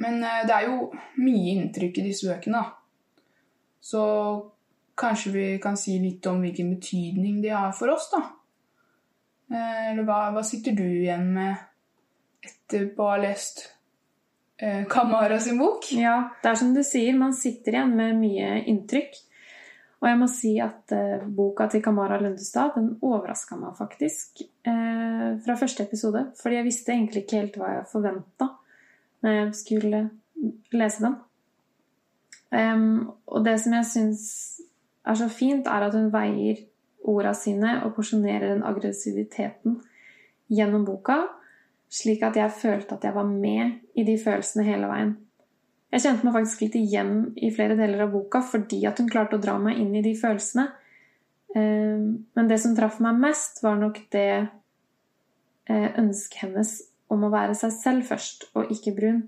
men 0.00 0.22
eh, 0.24 0.44
det 0.46 0.54
er 0.54 0.66
jo 0.66 0.92
mye 1.18 1.54
inntrykk 1.56 1.98
i 1.98 2.02
disse 2.08 2.26
bøkene, 2.26 2.52
da. 2.52 2.72
Så 3.80 4.50
kanskje 4.96 5.32
vi 5.32 5.58
kan 5.62 5.76
si 5.76 5.98
litt 5.98 6.26
om 6.26 6.40
hvilken 6.42 6.74
betydning 6.74 7.40
de 7.42 7.48
har 7.48 7.72
for 7.72 7.88
oss, 7.88 8.10
da. 8.10 8.22
Eh, 9.50 9.90
Eller 9.92 10.04
hva, 10.04 10.28
hva 10.34 10.44
sitter 10.44 10.76
du 10.76 10.84
igjen 10.86 11.30
med 11.34 11.56
etter 12.44 12.90
å 12.96 13.08
ha 13.10 13.16
lest 13.22 13.64
eh, 14.60 14.84
Kamara 14.90 15.40
sin 15.40 15.58
bok? 15.60 15.88
Ja, 15.96 16.20
det 16.42 16.52
er 16.52 16.60
som 16.60 16.74
du 16.76 16.82
sier, 16.86 17.16
man 17.18 17.34
sitter 17.36 17.78
igjen 17.78 17.96
med 17.96 18.20
mye 18.20 18.60
inntrykk. 18.68 19.16
Og 19.98 20.06
jeg 20.06 20.18
må 20.20 20.28
si 20.30 20.52
at 20.62 20.92
eh, 20.94 21.24
boka 21.24 21.66
til 21.70 21.82
Kamara 21.82 22.20
Lundestad 22.22 22.76
den 22.76 22.92
overraska 23.02 23.58
meg 23.58 23.74
faktisk 23.78 24.44
eh, 24.44 25.30
fra 25.42 25.56
første 25.58 25.88
episode. 25.88 26.28
Fordi 26.38 26.60
jeg 26.60 26.68
visste 26.68 26.94
egentlig 26.94 27.24
ikke 27.24 27.40
helt 27.40 27.58
hva 27.58 27.72
jeg 27.78 27.88
forventa 27.90 28.52
når 29.24 29.34
jeg 29.34 29.54
skulle 29.58 30.02
lese 30.76 31.02
den. 31.02 31.16
Um, 32.48 33.10
og 33.26 33.42
det 33.44 33.58
som 33.60 33.74
jeg 33.74 33.88
syns 33.90 34.22
er 35.04 35.18
så 35.18 35.26
fint, 35.28 35.66
er 35.66 35.88
at 35.88 35.96
hun 35.96 36.12
veier 36.12 36.62
orda 37.08 37.34
sine 37.36 37.78
og 37.86 37.94
porsjonerer 37.96 38.52
den 38.54 38.66
aggressiviteten 38.66 39.78
gjennom 40.52 40.84
boka, 40.88 41.22
slik 41.88 42.22
at 42.26 42.36
jeg 42.36 42.52
følte 42.52 42.96
at 42.96 43.06
jeg 43.08 43.16
var 43.16 43.28
med 43.28 43.78
i 43.96 44.04
de 44.04 44.16
følelsene 44.20 44.66
hele 44.66 44.90
veien. 44.90 45.14
Jeg 45.88 46.04
kjente 46.04 46.26
meg 46.26 46.36
faktisk 46.36 46.66
litt 46.66 46.76
igjen 46.76 47.12
i 47.40 47.48
flere 47.54 47.76
deler 47.78 48.04
av 48.04 48.12
boka 48.12 48.42
fordi 48.44 48.82
at 48.88 49.00
hun 49.00 49.08
klarte 49.08 49.38
å 49.38 49.42
dra 49.42 49.56
meg 49.62 49.80
inn 49.80 49.94
i 49.96 50.04
de 50.04 50.12
følelsene. 50.18 50.66
Eh, 51.56 51.96
Men 52.36 52.50
det 52.50 52.60
som 52.60 52.76
traff 52.76 53.00
meg 53.00 53.16
mest, 53.22 53.62
var 53.64 53.78
nok 53.80 54.02
det 54.12 54.48
eh, 55.68 55.88
ønsket 55.96 56.42
hennes 56.44 56.74
om 57.08 57.24
å 57.24 57.32
være 57.32 57.56
seg 57.56 57.72
selv 57.72 58.08
først, 58.08 58.50
og 58.52 58.68
ikke 58.72 58.92
brun. 58.96 59.22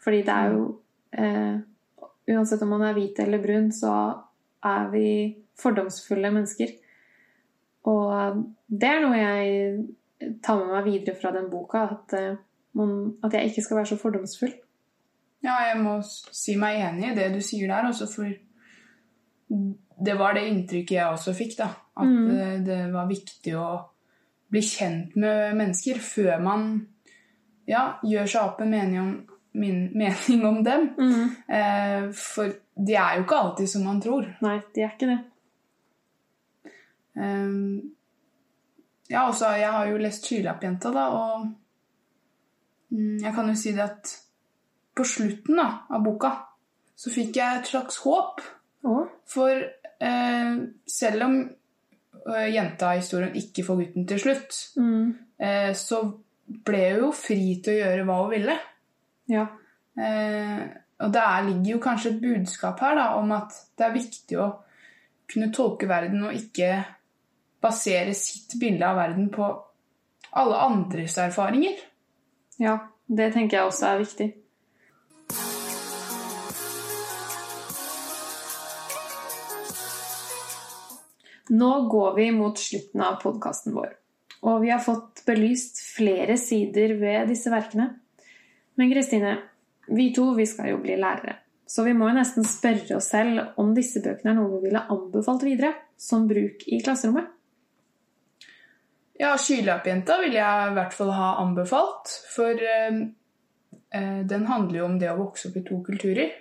Fordi 0.00 0.22
det 0.24 0.32
er 0.34 0.54
jo 0.54 0.62
eh, 1.12 1.58
Uansett 2.28 2.60
om 2.60 2.68
man 2.74 2.82
er 2.84 2.92
hvit 2.92 3.16
eller 3.24 3.40
brun, 3.40 3.70
så 3.72 3.90
er 4.60 4.90
vi 4.92 5.06
fordomsfulle 5.56 6.28
mennesker. 6.28 6.74
Og 7.84 8.44
det 8.68 8.88
er 8.88 9.00
noe 9.04 9.16
jeg 9.16 9.86
tar 10.42 10.58
med 10.58 10.72
meg 10.74 10.84
videre 10.84 11.14
fra 11.20 11.30
den 11.32 11.50
boka, 11.50 11.84
at, 11.92 12.12
eh, 12.18 12.36
man, 12.74 13.14
at 13.24 13.32
jeg 13.32 13.46
ikke 13.50 13.62
skal 13.62 13.76
være 13.76 13.86
så 13.92 13.96
fordomsfull. 14.00 14.52
Ja, 15.44 15.54
jeg 15.70 15.78
må 15.82 16.00
si 16.02 16.56
meg 16.58 16.80
enig 16.82 17.12
i 17.12 17.14
det 17.14 17.28
du 17.36 17.40
sier 17.40 17.68
der, 17.70 17.86
også 17.88 18.08
for 18.10 18.26
det 20.04 20.14
var 20.18 20.34
det 20.36 20.46
inntrykket 20.50 20.96
jeg 20.98 21.06
også 21.12 21.32
fikk, 21.34 21.56
da. 21.58 21.68
At 21.98 22.06
Mm. 22.06 22.30
eh, 22.30 22.58
det 22.66 22.92
var 22.92 23.06
viktig 23.08 23.54
å 23.56 23.68
bli 24.50 24.60
kjent 24.60 25.16
med 25.16 25.54
mennesker 25.56 25.98
før 25.98 26.40
man 26.42 26.86
ja, 27.66 27.98
gjør 28.02 28.26
seg 28.26 28.42
opp 28.42 28.60
en 28.60 28.70
mening 28.70 29.00
om, 29.00 29.26
min, 29.54 29.90
mening 29.98 30.44
om 30.46 30.62
dem. 30.64 30.88
Eh, 31.48 32.10
for 32.12 32.52
de 32.76 32.94
er 32.94 33.16
jo 33.18 33.24
ikke 33.24 33.40
alltid 33.42 33.68
som 33.68 33.84
man 33.84 34.00
tror. 34.00 34.26
Nei, 34.42 34.60
de 34.74 34.80
er 34.82 34.90
ikke 34.94 35.06
det. 35.10 35.18
Eh, 37.18 37.52
ja, 39.10 39.24
også, 39.26 39.54
jeg 39.56 39.72
har 39.72 39.86
jo 39.88 40.00
lest 40.02 40.26
'Skylappjenta', 40.26 40.92
da, 40.92 41.06
og 41.08 41.46
um, 42.90 43.18
jeg 43.22 43.34
kan 43.34 43.48
jo 43.48 43.54
si 43.56 43.72
det 43.72 43.84
at 43.86 44.14
på 44.96 45.04
slutten 45.04 45.56
da, 45.56 45.68
av 45.90 46.04
boka 46.04 46.30
så 46.98 47.10
fikk 47.14 47.36
jeg 47.38 47.58
et 47.58 47.70
slags 47.70 48.00
håp. 48.02 48.40
Oh. 48.84 49.06
For 49.26 49.62
uh, 50.02 50.56
selv 50.86 51.24
om 51.24 51.36
uh, 52.26 52.48
jenta 52.52 52.94
i 52.94 53.00
historien 53.00 53.36
ikke 53.38 53.64
får 53.64 53.76
gutten 53.82 54.08
til 54.08 54.20
slutt, 54.20 54.58
Mm. 54.76 55.14
uh, 55.40 55.72
så 55.74 56.02
ble 56.64 56.82
hun 56.92 57.00
jo 57.06 57.12
fri 57.12 57.60
til 57.64 57.76
å 57.76 57.80
gjøre 57.82 58.04
hva 58.08 58.18
hun 58.22 58.30
ville. 58.32 58.58
Ja. 59.28 59.46
Eh, 59.98 60.62
og 60.98 61.12
det 61.14 61.22
er, 61.22 61.46
ligger 61.46 61.72
jo 61.74 61.80
kanskje 61.82 62.10
et 62.14 62.22
budskap 62.22 62.80
her 62.80 62.96
da, 62.98 63.08
om 63.18 63.32
at 63.36 63.54
det 63.78 63.86
er 63.86 63.96
viktig 63.96 64.38
å 64.40 64.48
kunne 65.28 65.50
tolke 65.54 65.88
verden 65.90 66.24
og 66.24 66.36
ikke 66.36 66.70
basere 67.62 68.14
sitt 68.14 68.54
bilde 68.60 68.86
av 68.86 68.96
verden 69.00 69.28
på 69.34 69.48
alle 70.38 70.60
andres 70.68 71.18
erfaringer. 71.18 71.76
ja. 72.58 72.78
Det 73.08 73.30
tenker 73.32 73.56
jeg 73.56 73.68
også 73.70 73.86
er 73.88 74.00
viktig. 74.02 74.26
Nå 81.48 81.70
går 81.88 82.10
vi 82.18 82.26
mot 82.36 82.60
slutten 82.60 83.00
av 83.00 83.16
podkasten 83.22 83.72
vår, 83.72 83.94
og 84.44 84.60
vi 84.60 84.68
har 84.74 84.82
fått 84.84 85.22
belyst 85.24 85.80
flere 85.94 86.36
sider 86.36 86.92
ved 87.00 87.32
disse 87.32 87.48
verkene. 87.48 87.94
Men 88.76 88.92
Kristine, 88.92 89.32
vi 89.88 90.10
to 90.12 90.34
vi 90.36 90.44
skal 90.46 90.74
jo 90.74 90.82
bli 90.84 90.98
lærere, 91.00 91.38
så 91.64 91.86
vi 91.88 91.96
må 91.96 92.10
jo 92.10 92.18
nesten 92.20 92.44
spørre 92.44 92.98
oss 93.00 93.08
selv 93.14 93.56
om 93.56 93.72
disse 93.72 94.04
bøkene 94.04 94.34
er 94.34 94.36
noe 94.36 94.58
vi 94.58 94.66
ville 94.68 94.84
anbefalt 94.92 95.48
videre, 95.48 95.72
som 95.96 96.28
bruk 96.28 96.68
i 96.68 96.82
klasserommet. 96.84 97.32
Ja, 99.18 99.32
Skylappjenta 99.40 100.20
vil 100.22 100.36
jeg 100.38 100.66
i 100.70 100.74
hvert 100.76 100.94
fall 100.94 101.10
ha 101.10 101.32
anbefalt, 101.42 102.12
for 102.30 102.54
eh, 102.54 103.00
eh, 103.90 104.20
den 104.30 104.44
handler 104.46 104.78
jo 104.78 104.84
om 104.86 104.98
det 105.00 105.10
å 105.10 105.18
vokse 105.18 105.50
opp 105.50 105.56
i 105.58 105.64
to 105.66 105.80
kulturer. 105.86 106.36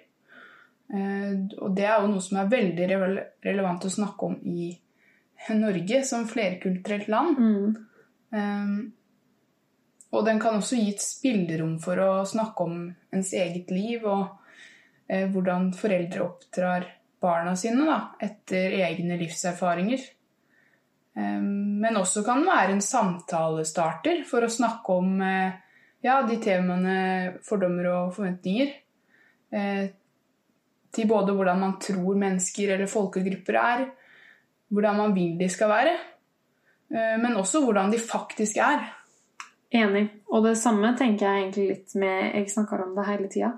Eh, 0.94 1.32
og 1.58 1.74
det 1.76 1.88
er 1.88 2.04
jo 2.04 2.12
noe 2.12 2.24
som 2.24 2.38
er 2.38 2.52
veldig 2.52 2.90
rele 2.92 3.24
relevant 3.44 3.88
å 3.88 3.92
snakke 3.92 4.30
om 4.30 4.38
i 4.46 4.70
Norge 5.58 6.04
som 6.06 6.28
flerkulturelt 6.30 7.10
land. 7.10 7.42
Mm. 7.42 7.74
Eh, 8.38 8.78
og 10.14 10.26
den 10.26 10.40
kan 10.40 10.60
også 10.60 10.78
gi 10.78 10.92
et 10.94 11.04
spillerom 11.04 11.80
for 11.84 12.00
å 12.00 12.12
snakke 12.30 12.68
om 12.68 12.86
ens 13.14 13.34
eget 13.36 13.74
liv 13.74 14.06
og 14.08 14.28
eh, 15.10 15.26
hvordan 15.34 15.72
foreldre 15.76 16.24
oppdrar 16.24 16.86
barna 17.22 17.56
sine 17.58 17.90
da, 17.90 17.98
etter 18.22 18.78
egne 18.86 19.18
livserfaringer. 19.20 20.06
Um, 21.18 21.78
men 21.82 21.98
også 21.98 22.22
kan 22.26 22.44
være 22.46 22.76
en 22.76 22.84
samtalestarter 22.84 24.22
for 24.28 24.46
å 24.46 24.52
snakke 24.52 24.98
om 25.00 25.22
eh, 25.26 25.56
ja, 26.06 26.20
de 26.28 26.38
temaene 26.42 26.98
fordommer 27.46 27.90
og 27.94 28.12
forventninger. 28.18 28.74
Eh, 29.50 29.88
til 30.94 31.10
både 31.10 31.34
hvordan 31.36 31.60
man 31.62 31.78
tror 31.82 32.20
mennesker 32.20 32.76
eller 32.76 32.90
folkegrupper 32.90 33.58
er, 33.62 33.84
hvordan 34.74 35.02
man 35.02 35.16
vil 35.16 35.36
de 35.40 35.50
skal 35.52 35.72
være, 35.72 35.96
eh, 36.94 37.16
men 37.22 37.38
også 37.40 37.64
hvordan 37.66 37.92
de 37.94 38.02
faktisk 38.02 38.62
er. 38.64 38.86
Enig. 39.78 40.06
Og 40.32 40.46
det 40.46 40.56
samme 40.60 40.94
tenker 40.96 41.28
jeg 41.28 41.42
egentlig 41.42 41.66
litt 41.74 41.96
med 42.00 42.36
Jeg 42.38 42.52
snakker 42.54 42.86
om 42.86 42.94
det 42.96 43.08
hele 43.08 43.28
tida. 43.28 43.50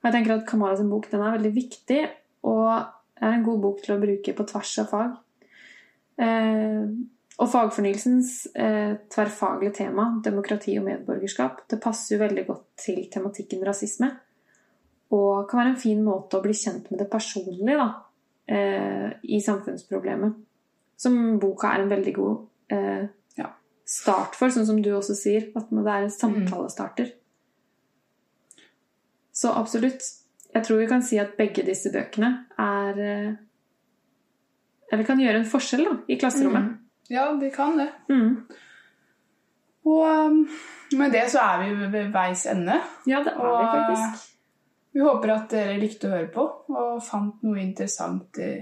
Og 0.00 0.06
jeg 0.06 0.14
tenker 0.14 0.36
at 0.36 0.46
Kamara 0.46 0.76
sin 0.78 0.90
bok 0.90 1.10
den 1.10 1.24
er 1.24 1.34
veldig 1.34 1.54
viktig, 1.54 2.04
og 2.46 2.68
er 3.20 3.34
en 3.34 3.44
god 3.44 3.58
bok 3.60 3.82
til 3.82 3.96
å 3.96 4.00
bruke 4.00 4.36
på 4.36 4.46
tvers 4.48 4.78
av 4.84 4.92
fag. 4.94 5.18
Eh, 6.20 6.84
og 7.40 7.48
fagfornyelsens 7.48 8.50
eh, 8.52 8.98
tverrfaglige 9.08 9.72
tema, 9.78 10.10
demokrati 10.24 10.74
og 10.76 10.84
medborgerskap, 10.84 11.62
det 11.72 11.80
passer 11.80 12.16
jo 12.16 12.24
veldig 12.24 12.44
godt 12.50 12.66
til 12.84 13.06
tematikken 13.12 13.64
rasisme. 13.64 14.10
Og 15.16 15.48
kan 15.48 15.62
være 15.62 15.72
en 15.72 15.80
fin 15.80 16.02
måte 16.04 16.36
å 16.36 16.44
bli 16.44 16.52
kjent 16.54 16.90
med 16.92 17.00
det 17.00 17.08
personlige 17.10 17.78
da, 17.80 17.88
eh, 18.52 19.08
i 19.24 19.40
samfunnsproblemet. 19.40 20.36
Som 21.00 21.38
boka 21.40 21.72
er 21.72 21.82
en 21.86 21.94
veldig 21.94 22.14
god 22.14 22.36
eh, 22.76 23.08
Ja. 23.40 23.48
start 23.88 24.36
for, 24.36 24.52
sånn 24.52 24.66
som 24.68 24.82
du 24.82 24.92
også 24.92 25.16
sier. 25.16 25.48
At 25.56 25.72
det 25.72 25.86
er 25.86 26.04
en 26.04 26.12
samtalestarter. 26.12 27.14
Så 29.32 29.48
absolutt. 29.56 30.04
Jeg 30.52 30.66
tror 30.66 30.78
vi 30.82 30.86
kan 30.90 31.02
si 31.02 31.16
at 31.18 31.38
begge 31.38 31.64
disse 31.64 31.90
bøkene 31.94 32.44
er 32.58 33.38
Eller 34.90 35.06
kan 35.06 35.20
gjøre 35.22 35.42
en 35.42 35.48
forskjell 35.48 35.84
da, 35.86 35.94
i 36.10 36.18
klasserommet. 36.18 36.66
Mm. 36.66 37.06
Ja, 37.10 37.28
de 37.38 37.50
kan 37.54 37.78
det. 37.78 37.88
Mm. 38.10 38.46
Og 39.90 40.02
um, 40.06 40.42
med 40.98 41.14
det 41.14 41.26
så 41.32 41.42
er 41.42 41.62
vi 41.62 41.88
ved 41.92 42.10
veis 42.14 42.44
ende. 42.50 42.80
Ja, 43.06 43.22
det 43.26 43.34
er 43.34 43.54
vi 43.54 43.68
faktisk. 43.74 44.26
vi 44.92 45.04
håper 45.06 45.34
at 45.34 45.54
dere 45.54 45.78
likte 45.80 46.08
å 46.08 46.14
høre 46.14 46.30
på 46.34 46.46
og 46.74 47.02
fant 47.06 47.42
noe 47.46 47.62
interessant 47.62 48.38
i 48.42 48.52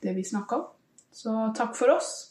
det 0.00 0.14
vi 0.16 0.24
snakka 0.24 0.60
om. 0.60 0.68
Så 1.12 1.34
takk 1.56 1.74
for 1.76 1.96
oss. 1.96 2.29